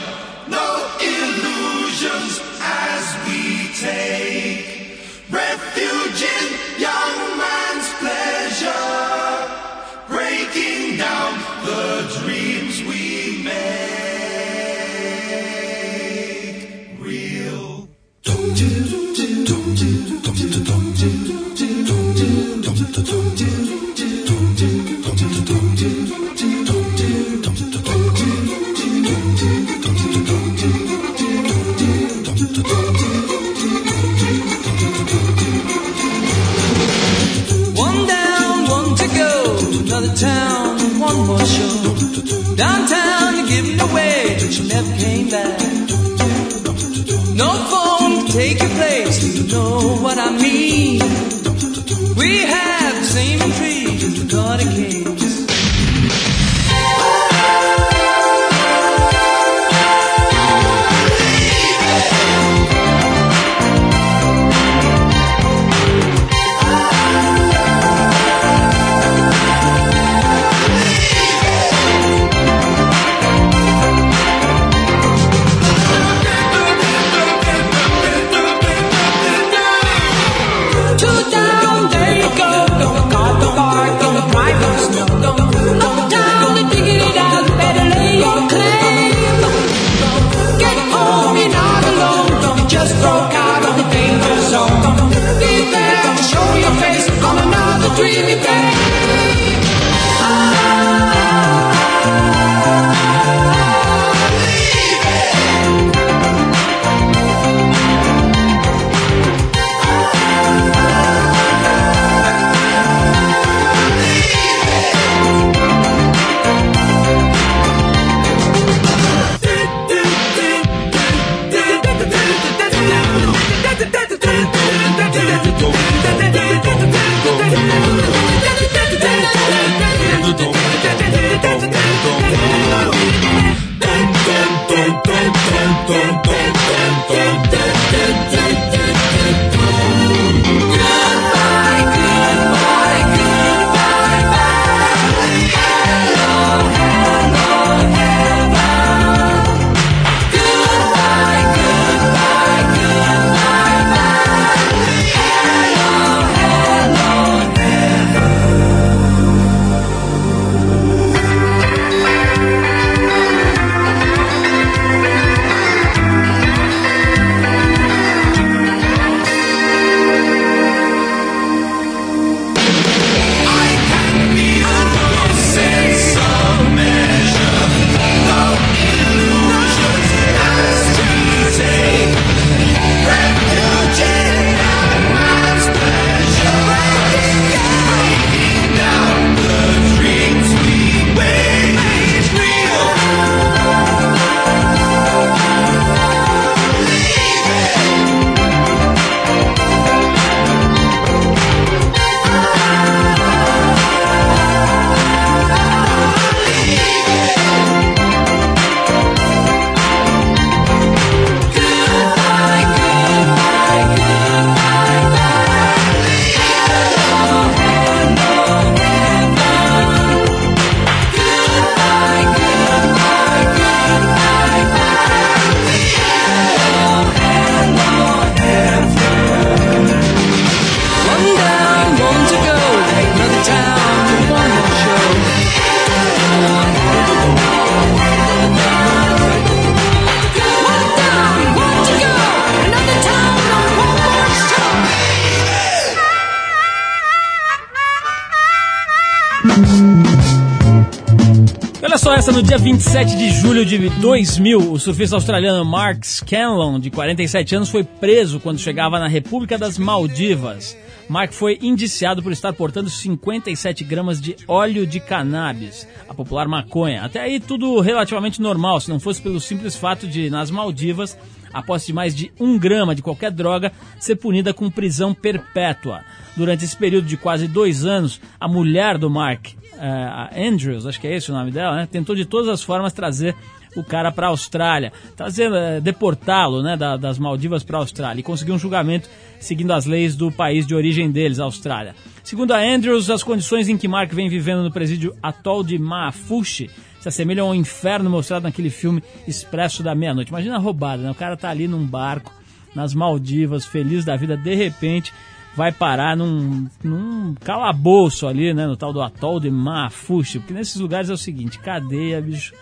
Essa, 252.27 252.33
no 252.33 252.43
dia 252.43 252.59
27 252.59 253.16
de 253.16 253.31
julho 253.31 253.64
de 253.64 253.89
2000, 253.89 254.72
o 254.72 254.81
surfista 254.81 255.14
australiano 255.14 255.64
Mark 255.64 256.05
Scanlon, 256.05 256.81
de 256.81 256.91
47 256.91 257.55
anos, 257.55 257.68
foi 257.68 257.85
preso 257.85 258.41
quando 258.41 258.59
chegava 258.59 258.99
na 258.99 259.07
República 259.07 259.57
das 259.57 259.79
Maldivas. 259.79 260.77
Mark 261.09 261.33
foi 261.33 261.57
indiciado 261.62 262.24
por 262.24 262.33
estar 262.33 262.53
portando 262.53 262.91
57 262.91 263.85
gramas 263.85 264.20
de 264.20 264.35
óleo 264.49 264.85
de 264.85 264.99
cannabis, 264.99 265.87
a 266.09 266.12
popular 266.12 266.49
maconha. 266.49 267.05
Até 267.05 267.20
aí 267.20 267.39
tudo 267.39 267.79
relativamente 267.79 268.43
normal, 268.43 268.81
se 268.81 268.89
não 268.89 268.99
fosse 268.99 269.22
pelo 269.22 269.39
simples 269.39 269.77
fato 269.77 270.09
de, 270.09 270.29
nas 270.29 270.51
Maldivas, 270.51 271.16
a 271.53 271.62
posse 271.62 271.87
de 271.87 271.93
mais 271.93 272.12
de 272.12 272.33
um 272.41 272.59
grama 272.59 272.93
de 272.93 273.03
qualquer 273.03 273.31
droga 273.31 273.70
ser 274.01 274.16
punida 274.16 274.53
com 274.53 274.68
prisão 274.68 275.14
perpétua. 275.14 276.01
Durante 276.37 276.64
esse 276.64 276.77
período 276.77 277.07
de 277.07 277.16
quase 277.16 277.47
dois 277.47 277.85
anos, 277.85 278.20
a 278.41 278.49
mulher 278.49 278.99
do 278.99 279.09
Mark, 279.09 279.55
a 279.81 280.31
Andrews, 280.37 280.87
acho 280.87 281.01
que 281.01 281.07
é 281.07 281.16
esse 281.16 281.31
o 281.31 281.35
nome 281.35 281.51
dela, 281.51 281.77
né, 281.77 281.89
tentou 281.91 282.14
de 282.16 282.24
todas 282.24 282.49
as 282.49 282.62
formas 282.62 282.93
trazer 282.93 283.35
o 283.77 283.85
cara 283.85 284.11
para 284.11 284.27
a 284.27 284.31
Austrália, 284.31 284.91
trazer, 285.14 285.53
eh, 285.53 285.81
deportá-lo 285.81 286.62
né, 286.62 286.77
da- 286.79 286.97
das 286.97 287.18
Maldivas 287.18 287.62
para 287.62 287.77
a 287.77 287.81
Austrália 287.81 288.20
e 288.20 288.22
conseguiu 288.22 288.55
um 288.55 288.59
julgamento 288.59 289.07
seguindo 289.39 289.70
as 289.72 289.85
leis 289.85 290.16
do 290.16 290.33
país 290.33 290.66
de 290.66 290.74
origem 290.74 291.11
deles, 291.11 291.39
a 291.39 291.45
Austrália. 291.45 291.95
Segundo 292.24 292.53
a 292.53 292.59
Andrews, 292.59 293.11
as 293.11 293.22
condições 293.22 293.68
em 293.68 293.77
que 293.77 293.87
Mark 293.87 294.11
vem 294.14 294.31
vivendo 294.31 294.62
no 294.62 294.72
presídio 294.72 295.14
atol 295.22 295.62
de 295.62 295.79
Maafushi 295.79 296.70
se 297.01 297.09
assemelham 297.09 297.49
ao 297.49 297.55
inferno 297.55 298.09
mostrado 298.09 298.45
naquele 298.45 298.70
filme 298.70 299.03
Expresso 299.29 299.83
da 299.83 299.95
Meia-Noite. 299.95 300.31
Imagina 300.31 300.57
a 300.57 300.59
roubada, 300.59 301.03
né? 301.03 301.11
O 301.11 301.14
cara 301.14 301.37
tá 301.37 301.51
ali 301.51 301.68
num 301.68 301.85
barco, 301.87 302.33
nas 302.74 302.95
Maldivas, 302.95 303.66
feliz 303.66 304.05
da 304.07 304.16
vida, 304.16 304.37
de 304.39 304.55
repente 304.55 305.12
vai 305.57 305.73
parar 305.73 306.17
num, 306.17 306.69
num 306.85 307.35
calabouço 307.43 308.27
ali, 308.27 308.53
né? 308.53 308.67
No 308.67 308.77
tal 308.77 308.93
do 308.93 309.01
atol 309.01 309.41
de 309.41 309.51
Maafushi. 309.51 310.39
Porque 310.39 310.53
nesses 310.53 310.77
lugares 310.77 311.09
é 311.09 311.13
o 311.13 311.19
seguinte, 311.19 311.59
cadeia, 311.59 312.21
bicho... 312.21 312.53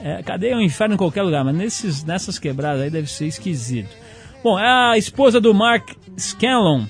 É, 0.00 0.22
cadeia 0.22 0.52
é 0.52 0.56
um 0.56 0.60
inferno 0.60 0.94
em 0.94 0.98
qualquer 0.98 1.22
lugar, 1.22 1.44
mas 1.44 1.56
nesses, 1.56 2.04
nessas 2.04 2.38
quebradas 2.38 2.82
aí 2.82 2.90
deve 2.90 3.10
ser 3.10 3.26
esquisito. 3.26 3.90
Bom, 4.44 4.56
a 4.56 4.96
esposa 4.96 5.40
do 5.40 5.52
Mark 5.52 5.90
Scanlon, 6.16 6.84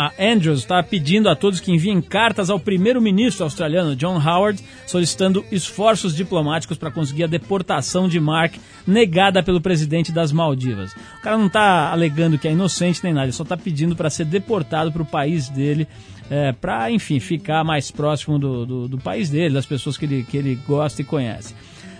a 0.00 0.12
Andrews, 0.18 0.60
está 0.60 0.82
pedindo 0.82 1.28
a 1.28 1.36
todos 1.36 1.60
que 1.60 1.70
enviem 1.70 2.00
cartas 2.00 2.48
ao 2.48 2.58
primeiro-ministro 2.58 3.44
australiano 3.44 3.94
John 3.94 4.16
Howard, 4.16 4.62
solicitando 4.86 5.44
esforços 5.52 6.16
diplomáticos 6.16 6.78
para 6.78 6.90
conseguir 6.90 7.24
a 7.24 7.26
deportação 7.26 8.08
de 8.08 8.18
Mark, 8.18 8.54
negada 8.86 9.42
pelo 9.42 9.60
presidente 9.60 10.10
das 10.10 10.32
Maldivas. 10.32 10.94
O 11.18 11.22
cara 11.22 11.36
não 11.36 11.48
está 11.48 11.92
alegando 11.92 12.38
que 12.38 12.48
é 12.48 12.52
inocente 12.52 13.04
nem 13.04 13.12
nada, 13.12 13.26
ele 13.26 13.32
só 13.32 13.42
está 13.42 13.58
pedindo 13.58 13.94
para 13.94 14.08
ser 14.08 14.24
deportado 14.24 14.90
para 14.90 15.02
o 15.02 15.06
país 15.06 15.50
dele, 15.50 15.86
é, 16.30 16.52
para, 16.52 16.90
enfim, 16.90 17.20
ficar 17.20 17.62
mais 17.62 17.90
próximo 17.90 18.38
do, 18.38 18.64
do, 18.64 18.88
do 18.88 18.98
país 18.98 19.28
dele, 19.28 19.52
das 19.52 19.66
pessoas 19.66 19.98
que 19.98 20.06
ele, 20.06 20.22
que 20.22 20.38
ele 20.38 20.54
gosta 20.66 21.02
e 21.02 21.04
conhece. 21.04 21.54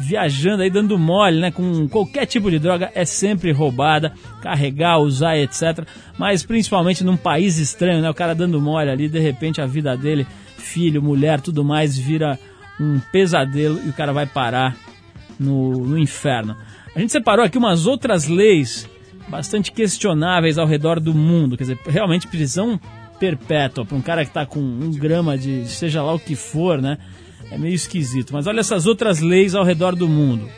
viajando 0.03 0.63
aí 0.63 0.69
dando 0.69 0.97
mole, 0.97 1.39
né? 1.39 1.51
Com 1.51 1.87
qualquer 1.87 2.25
tipo 2.25 2.51
de 2.51 2.59
droga 2.59 2.91
é 2.93 3.05
sempre 3.05 3.51
roubada, 3.51 4.13
carregar, 4.41 4.99
usar, 4.99 5.37
etc. 5.37 5.87
Mas 6.17 6.43
principalmente 6.43 7.03
num 7.03 7.17
país 7.17 7.57
estranho, 7.57 8.01
né? 8.01 8.09
O 8.09 8.13
cara 8.13 8.35
dando 8.35 8.59
mole 8.59 8.89
ali, 8.89 9.07
de 9.07 9.19
repente 9.19 9.61
a 9.61 9.65
vida 9.65 9.95
dele, 9.95 10.27
filho, 10.57 11.01
mulher, 11.01 11.39
tudo 11.39 11.63
mais, 11.63 11.97
vira 11.97 12.37
um 12.79 12.99
pesadelo 13.11 13.79
e 13.85 13.89
o 13.89 13.93
cara 13.93 14.11
vai 14.11 14.25
parar 14.25 14.75
no, 15.39 15.71
no 15.85 15.97
inferno. 15.97 16.55
A 16.95 16.99
gente 16.99 17.11
separou 17.11 17.45
aqui 17.45 17.57
umas 17.57 17.85
outras 17.85 18.27
leis 18.27 18.89
bastante 19.27 19.71
questionáveis 19.71 20.57
ao 20.57 20.67
redor 20.67 20.99
do 20.99 21.13
mundo. 21.13 21.57
Quer 21.57 21.63
dizer, 21.63 21.79
realmente 21.87 22.27
prisão 22.27 22.79
perpétua 23.19 23.85
para 23.85 23.97
um 23.97 24.01
cara 24.01 24.23
que 24.23 24.31
está 24.31 24.45
com 24.45 24.59
um 24.59 24.91
grama 24.91 25.37
de 25.37 25.65
seja 25.67 26.03
lá 26.03 26.13
o 26.13 26.19
que 26.19 26.35
for, 26.35 26.81
né? 26.81 26.97
É 27.51 27.57
meio 27.57 27.73
esquisito. 27.73 28.33
Mas 28.33 28.47
olha 28.47 28.59
essas 28.59 28.85
outras 28.85 29.19
leis 29.19 29.55
ao 29.55 29.63
redor 29.63 29.95
do 29.95 30.07
mundo. 30.07 30.49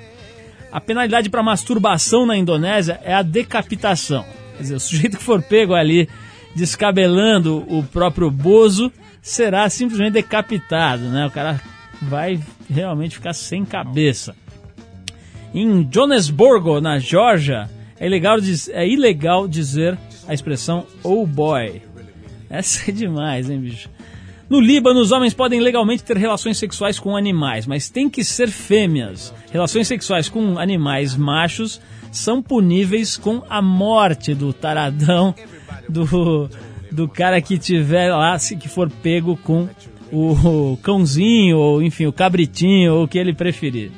A 0.71 0.81
penalidade 0.81 1.29
para 1.29 1.41
masturbação 1.43 2.25
na 2.25 2.36
Indonésia 2.36 2.99
é 3.03 3.13
a 3.13 3.21
decapitação. 3.21 4.25
Quer 4.57 4.63
dizer, 4.63 4.75
o 4.75 4.79
sujeito 4.79 5.17
que 5.17 5.23
for 5.23 5.41
pego 5.41 5.73
ali 5.73 6.09
descabelando 6.55 7.65
o 7.67 7.83
próprio 7.83 8.31
bozo 8.31 8.91
será 9.21 9.69
simplesmente 9.69 10.13
decapitado, 10.13 11.03
né? 11.05 11.25
O 11.25 11.31
cara 11.31 11.61
vai 12.01 12.39
realmente 12.69 13.15
ficar 13.15 13.33
sem 13.33 13.65
cabeça. 13.65 14.36
Em 15.53 15.83
Johannesburgo, 15.83 16.81
na 16.81 16.99
Geórgia, 16.99 17.69
é, 17.99 18.07
é 18.07 18.88
ilegal 18.88 19.47
dizer 19.47 19.97
a 20.27 20.33
expressão 20.33 20.86
oh 21.03 21.25
boy. 21.25 21.81
Essa 22.49 22.89
é 22.89 22.93
demais, 22.93 23.49
hein, 23.49 23.59
bicho? 23.59 23.89
No 24.49 24.59
Líbano, 24.59 24.99
os 24.99 25.11
homens 25.11 25.33
podem 25.33 25.59
legalmente 25.59 26.03
ter 26.03 26.17
relações 26.17 26.57
sexuais 26.57 26.99
com 26.99 27.17
animais, 27.17 27.65
mas 27.65 27.89
tem 27.89 28.09
que 28.09 28.23
ser 28.23 28.49
fêmeas. 28.49 29.33
Relações 29.51 29.87
sexuais 29.87 30.29
com 30.29 30.59
animais 30.59 31.15
machos 31.15 31.81
são 32.11 32.41
puníveis 32.41 33.17
com 33.17 33.41
a 33.49 33.61
morte 33.61 34.35
do 34.35 34.53
taradão, 34.53 35.33
do, 35.89 36.49
do 36.91 37.07
cara 37.07 37.41
que 37.41 37.57
tiver 37.57 38.11
lá, 38.11 38.37
se 38.37 38.55
que 38.55 38.69
for 38.69 38.89
pego 38.89 39.35
com 39.35 39.67
o 40.11 40.77
cãozinho, 40.81 41.57
ou 41.57 41.81
enfim, 41.81 42.05
o 42.05 42.13
cabritinho, 42.13 42.93
ou 42.93 43.03
o 43.03 43.07
que 43.07 43.17
ele 43.17 43.33
preferir. 43.33 43.91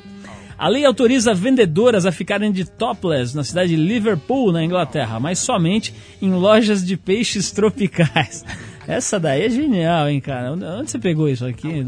A 0.58 0.66
lei 0.66 0.84
autoriza 0.84 1.32
vendedoras 1.32 2.04
a 2.04 2.10
ficarem 2.10 2.50
de 2.50 2.64
topless 2.64 3.36
na 3.36 3.44
cidade 3.44 3.68
de 3.68 3.76
Liverpool, 3.76 4.50
na 4.50 4.64
Inglaterra, 4.64 5.20
mas 5.20 5.38
somente 5.38 5.94
em 6.20 6.32
lojas 6.32 6.84
de 6.84 6.96
peixes 6.96 7.52
tropicais. 7.52 8.44
Essa 8.88 9.20
daí 9.20 9.44
é 9.44 9.50
genial, 9.50 10.08
hein, 10.08 10.18
cara? 10.18 10.52
Onde 10.52 10.90
você 10.90 10.98
pegou 10.98 11.28
isso 11.28 11.44
aqui? 11.44 11.86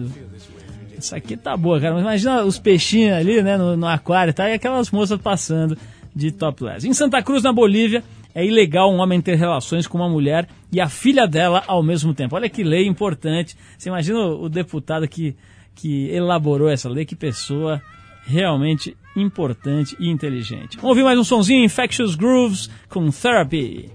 Isso 0.98 1.16
aqui 1.16 1.34
tá 1.34 1.56
boa, 1.56 1.80
cara. 1.80 1.94
Mas 1.94 2.02
imagina 2.02 2.44
os 2.44 2.58
peixinhos 2.58 3.14
ali, 3.14 3.42
né, 3.42 3.56
no, 3.56 3.74
no 3.74 3.86
aquário, 3.86 4.34
tá? 4.34 4.50
E 4.50 4.52
aquelas 4.52 4.90
moças 4.90 5.18
passando 5.18 5.78
de 6.14 6.30
topless. 6.30 6.86
Em 6.86 6.92
Santa 6.92 7.22
Cruz, 7.22 7.42
na 7.42 7.54
Bolívia, 7.54 8.04
é 8.34 8.44
ilegal 8.44 8.92
um 8.92 8.98
homem 8.98 9.18
ter 9.18 9.36
relações 9.36 9.86
com 9.86 9.96
uma 9.96 10.10
mulher 10.10 10.46
e 10.70 10.78
a 10.78 10.90
filha 10.90 11.26
dela 11.26 11.64
ao 11.66 11.82
mesmo 11.82 12.12
tempo. 12.12 12.36
Olha 12.36 12.50
que 12.50 12.62
lei 12.62 12.86
importante. 12.86 13.56
Você 13.78 13.88
imagina 13.88 14.18
o, 14.18 14.44
o 14.44 14.48
deputado 14.50 15.08
que, 15.08 15.34
que 15.74 16.10
elaborou 16.10 16.68
essa 16.68 16.90
lei, 16.90 17.06
que 17.06 17.16
pessoa 17.16 17.80
realmente 18.26 18.94
importante 19.16 19.96
e 19.98 20.10
inteligente. 20.10 20.76
Vamos 20.76 20.90
ouvir 20.90 21.02
mais 21.02 21.18
um 21.18 21.24
sonzinho 21.24 21.64
Infectious 21.64 22.14
Grooves 22.14 22.68
com 22.90 23.10
Therapy. 23.10 23.90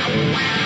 Thank 0.00 0.14
you. 0.14 0.59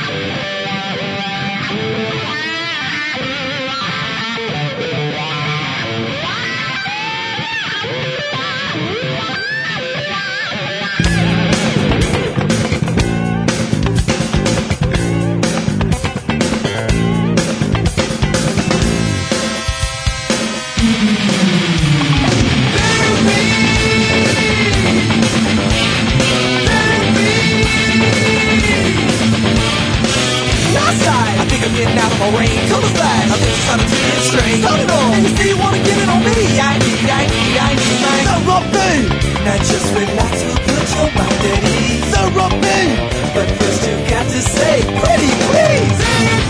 Get 31.64 31.96
out 31.96 32.12
of 32.12 32.20
my 32.20 32.28
rain. 32.36 32.68
Color 32.68 32.92
blind, 32.92 33.32
I'm 33.32 33.40
just 33.40 33.64
trying 33.64 33.80
to 33.80 33.86
treat 33.88 34.04
it 34.04 34.20
straight. 34.28 34.60
Hold 34.68 34.80
it 34.84 34.90
on, 34.90 35.14
and 35.16 35.24
you 35.24 35.32
still 35.32 35.56
wanna 35.58 35.78
get 35.80 35.96
it 35.96 36.08
on 36.12 36.20
me? 36.20 36.60
I 36.60 36.76
need, 36.76 37.08
I 37.08 37.24
need, 37.24 37.56
I 37.56 37.72
need 37.72 37.98
mine. 38.04 38.24
So 38.28 38.36
rock 38.44 38.68
me, 38.68 39.08
not 39.48 39.60
just 39.64 39.88
relax, 39.96 40.44
will 40.44 40.60
put 40.60 40.84
your 40.92 41.08
mind 41.16 41.40
at 41.40 41.64
ease. 41.64 42.04
So 42.12 42.20
rock 42.36 42.52
me, 42.60 43.00
but 43.32 43.48
first 43.56 43.80
you 43.88 43.96
got 44.12 44.28
to 44.28 44.40
say, 44.44 44.84
pretty 45.00 45.32
please. 45.48 45.96
Say 46.04 46.20
it. 46.28 46.44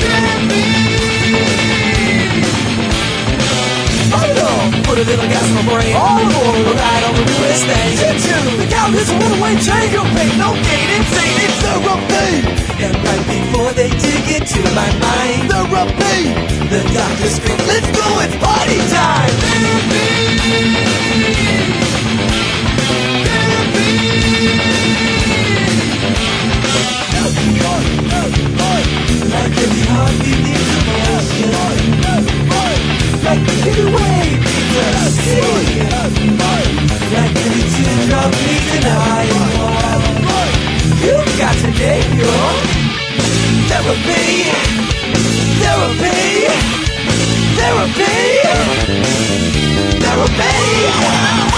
Yeah. 0.00 0.35
Put 4.96 5.04
a 5.04 5.10
little 5.10 5.28
gas 5.28 5.44
in 5.44 5.54
my 5.56 5.64
brain. 5.68 5.92
All 5.92 6.16
aboard, 6.16 6.56
we'll 6.56 6.72
ride 6.72 7.04
on 7.04 7.12
the 7.20 7.24
newest 7.28 7.68
thing. 7.68 8.00
Choo 8.00 8.16
choo, 8.16 8.56
the 8.56 8.66
cow 8.72 8.88
This 8.88 9.12
one-way 9.12 9.52
change 9.60 9.92
your 9.92 10.08
pain, 10.16 10.32
no 10.40 10.56
gain, 10.56 10.88
insane, 10.96 11.36
it's 11.44 11.60
therapy. 11.60 12.40
And 12.80 12.96
right 13.04 13.24
before 13.28 13.72
they 13.76 13.90
dig 14.00 14.24
into 14.40 14.64
my 14.72 14.88
mind, 15.04 15.52
the 15.52 15.68
therapy. 15.68 16.32
The 16.72 16.80
doctor 16.96 17.28
screams, 17.28 17.66
let's 17.68 17.88
go, 17.92 18.06
it's 18.24 18.36
party 18.40 18.80
time. 18.88 19.36
Like 29.26 29.58
every 29.58 29.84
heartbeat 29.92 30.40
emotion 31.44 31.56
take 33.26 33.42
me 33.42 33.72
away 33.82 34.38
Like 37.14 37.34
You've 41.02 41.38
got 41.38 41.54
to 41.54 41.70
your 42.18 42.46
Therapy 43.68 44.76
Therapy. 45.62 46.26
Therapy. 47.56 48.26
Therapy, 49.98 50.46
therapy. 51.18 51.55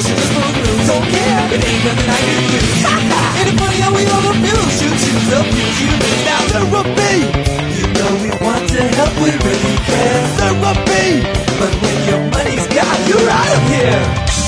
She 0.00 0.14
just 0.16 0.32
moves 0.32 0.56
through, 0.56 0.86
don't 0.88 1.04
care. 1.04 1.52
It 1.52 1.60
ain't 1.68 1.84
nothing 1.84 2.08
I 2.08 2.20
can 2.24 2.40
do. 2.48 2.60
Ain't 3.36 3.48
it 3.52 3.56
funny 3.60 3.76
how 3.76 3.92
we 3.92 4.06
all 4.08 4.24
abuse 4.32 4.80
you? 4.80 4.88
Choose 4.88 5.26
the 5.28 5.40
lose. 5.52 6.24
Now 6.24 6.40
therapy. 6.48 7.28
You 7.76 7.86
know 7.92 8.10
we 8.24 8.30
want 8.40 8.68
to 8.72 8.82
help, 8.96 9.12
we 9.20 9.30
really 9.36 9.76
care. 9.84 10.22
Therapy. 10.40 11.28
But 11.60 11.72
when 11.82 11.98
your 12.08 12.22
money's 12.32 12.66
gone, 12.72 13.00
you're 13.08 13.28
out 13.28 13.52
of 13.52 13.62
here. 13.68 14.41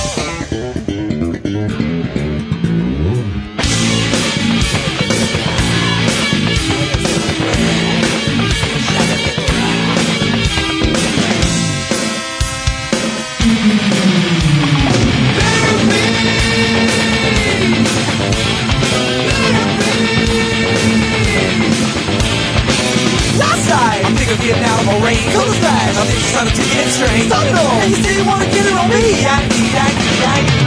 Cool 25.95 26.03
as 26.03 26.03
flash, 26.03 26.03
I 26.03 26.07
think 26.07 26.19
she's 26.21 26.33
trying 26.33 26.49
to 26.49 26.55
take 26.55 26.73
it 26.75 26.85
in 26.85 26.91
straight. 26.91 27.27
Stop 27.29 27.47
it 27.47 27.55
all. 27.55 27.81
And 27.81 27.91
you 27.91 28.03
say 28.03 28.19
you 28.19 28.25
wanna 28.27 28.47
get 28.47 28.67
it 28.67 28.73
on 28.73 28.89
me. 28.91 29.25
I 29.25 29.47
need, 29.47 29.75
I 29.75 29.89
need, 29.95 30.25
I 30.25 30.65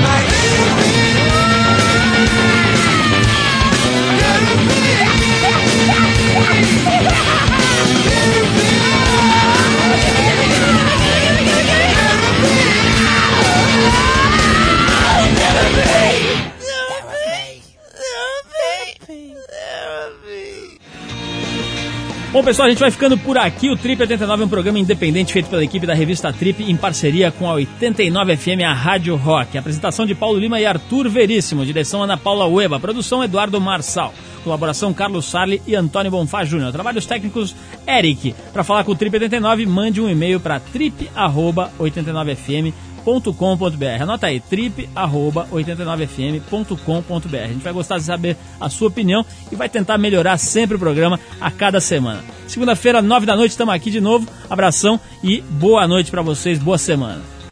Bom, 22.37 22.43
pessoal, 22.43 22.67
a 22.67 22.69
gente 22.69 22.79
vai 22.79 22.91
ficando 22.91 23.17
por 23.17 23.35
aqui. 23.35 23.67
O 23.67 23.75
Trip 23.75 23.99
89 23.99 24.43
é 24.43 24.45
um 24.45 24.49
programa 24.49 24.77
independente 24.77 25.33
feito 25.33 25.49
pela 25.49 25.63
equipe 25.63 25.87
da 25.87 25.95
revista 25.95 26.31
Trip 26.31 26.63
em 26.63 26.77
parceria 26.77 27.31
com 27.31 27.49
a 27.49 27.53
89 27.53 28.37
FM, 28.37 28.61
a 28.63 28.73
Rádio 28.73 29.15
Rock. 29.15 29.57
Apresentação 29.57 30.05
de 30.05 30.13
Paulo 30.13 30.37
Lima 30.37 30.61
e 30.61 30.65
Arthur 30.67 31.09
Veríssimo. 31.09 31.65
Direção 31.65 32.03
Ana 32.03 32.15
Paula 32.15 32.47
Ueba. 32.47 32.79
Produção 32.79 33.23
Eduardo 33.23 33.59
Marçal. 33.59 34.13
Colaboração 34.43 34.93
Carlos 34.93 35.25
Sarli 35.25 35.63
e 35.65 35.73
Antônio 35.73 36.11
Bonfá 36.11 36.45
Júnior. 36.45 36.71
Trabalhos 36.71 37.07
técnicos 37.07 37.55
Eric. 37.87 38.35
Para 38.53 38.63
falar 38.63 38.83
com 38.83 38.91
o 38.91 38.95
Trip 38.95 39.15
89, 39.15 39.65
mande 39.65 39.99
um 39.99 40.07
e-mail 40.07 40.39
para 40.39 40.59
trip@89fm 40.59 42.71
trip89fm.com.br. 43.07 44.01
Anota 44.01 44.27
aí, 44.27 44.41
trip89fm.com.br. 44.41 47.37
A 47.37 47.47
gente 47.47 47.63
vai 47.63 47.71
gostar 47.73 47.97
de 47.97 48.03
saber 48.03 48.37
a 48.59 48.69
sua 48.69 48.89
opinião 48.89 49.25
e 49.51 49.55
vai 49.55 49.67
tentar 49.69 49.97
melhorar 49.97 50.37
sempre 50.37 50.75
o 50.75 50.79
programa 50.79 51.19
a 51.39 51.49
cada 51.49 51.79
semana. 51.79 52.21
Segunda-feira, 52.47 53.01
nove 53.01 53.25
da 53.25 53.35
noite, 53.35 53.51
estamos 53.51 53.73
aqui 53.73 53.89
de 53.89 54.01
novo. 54.01 54.27
Abração 54.49 54.99
e 55.23 55.39
boa 55.41 55.87
noite 55.87 56.11
para 56.11 56.21
vocês, 56.21 56.59
boa 56.59 56.77
semana. 56.77 57.36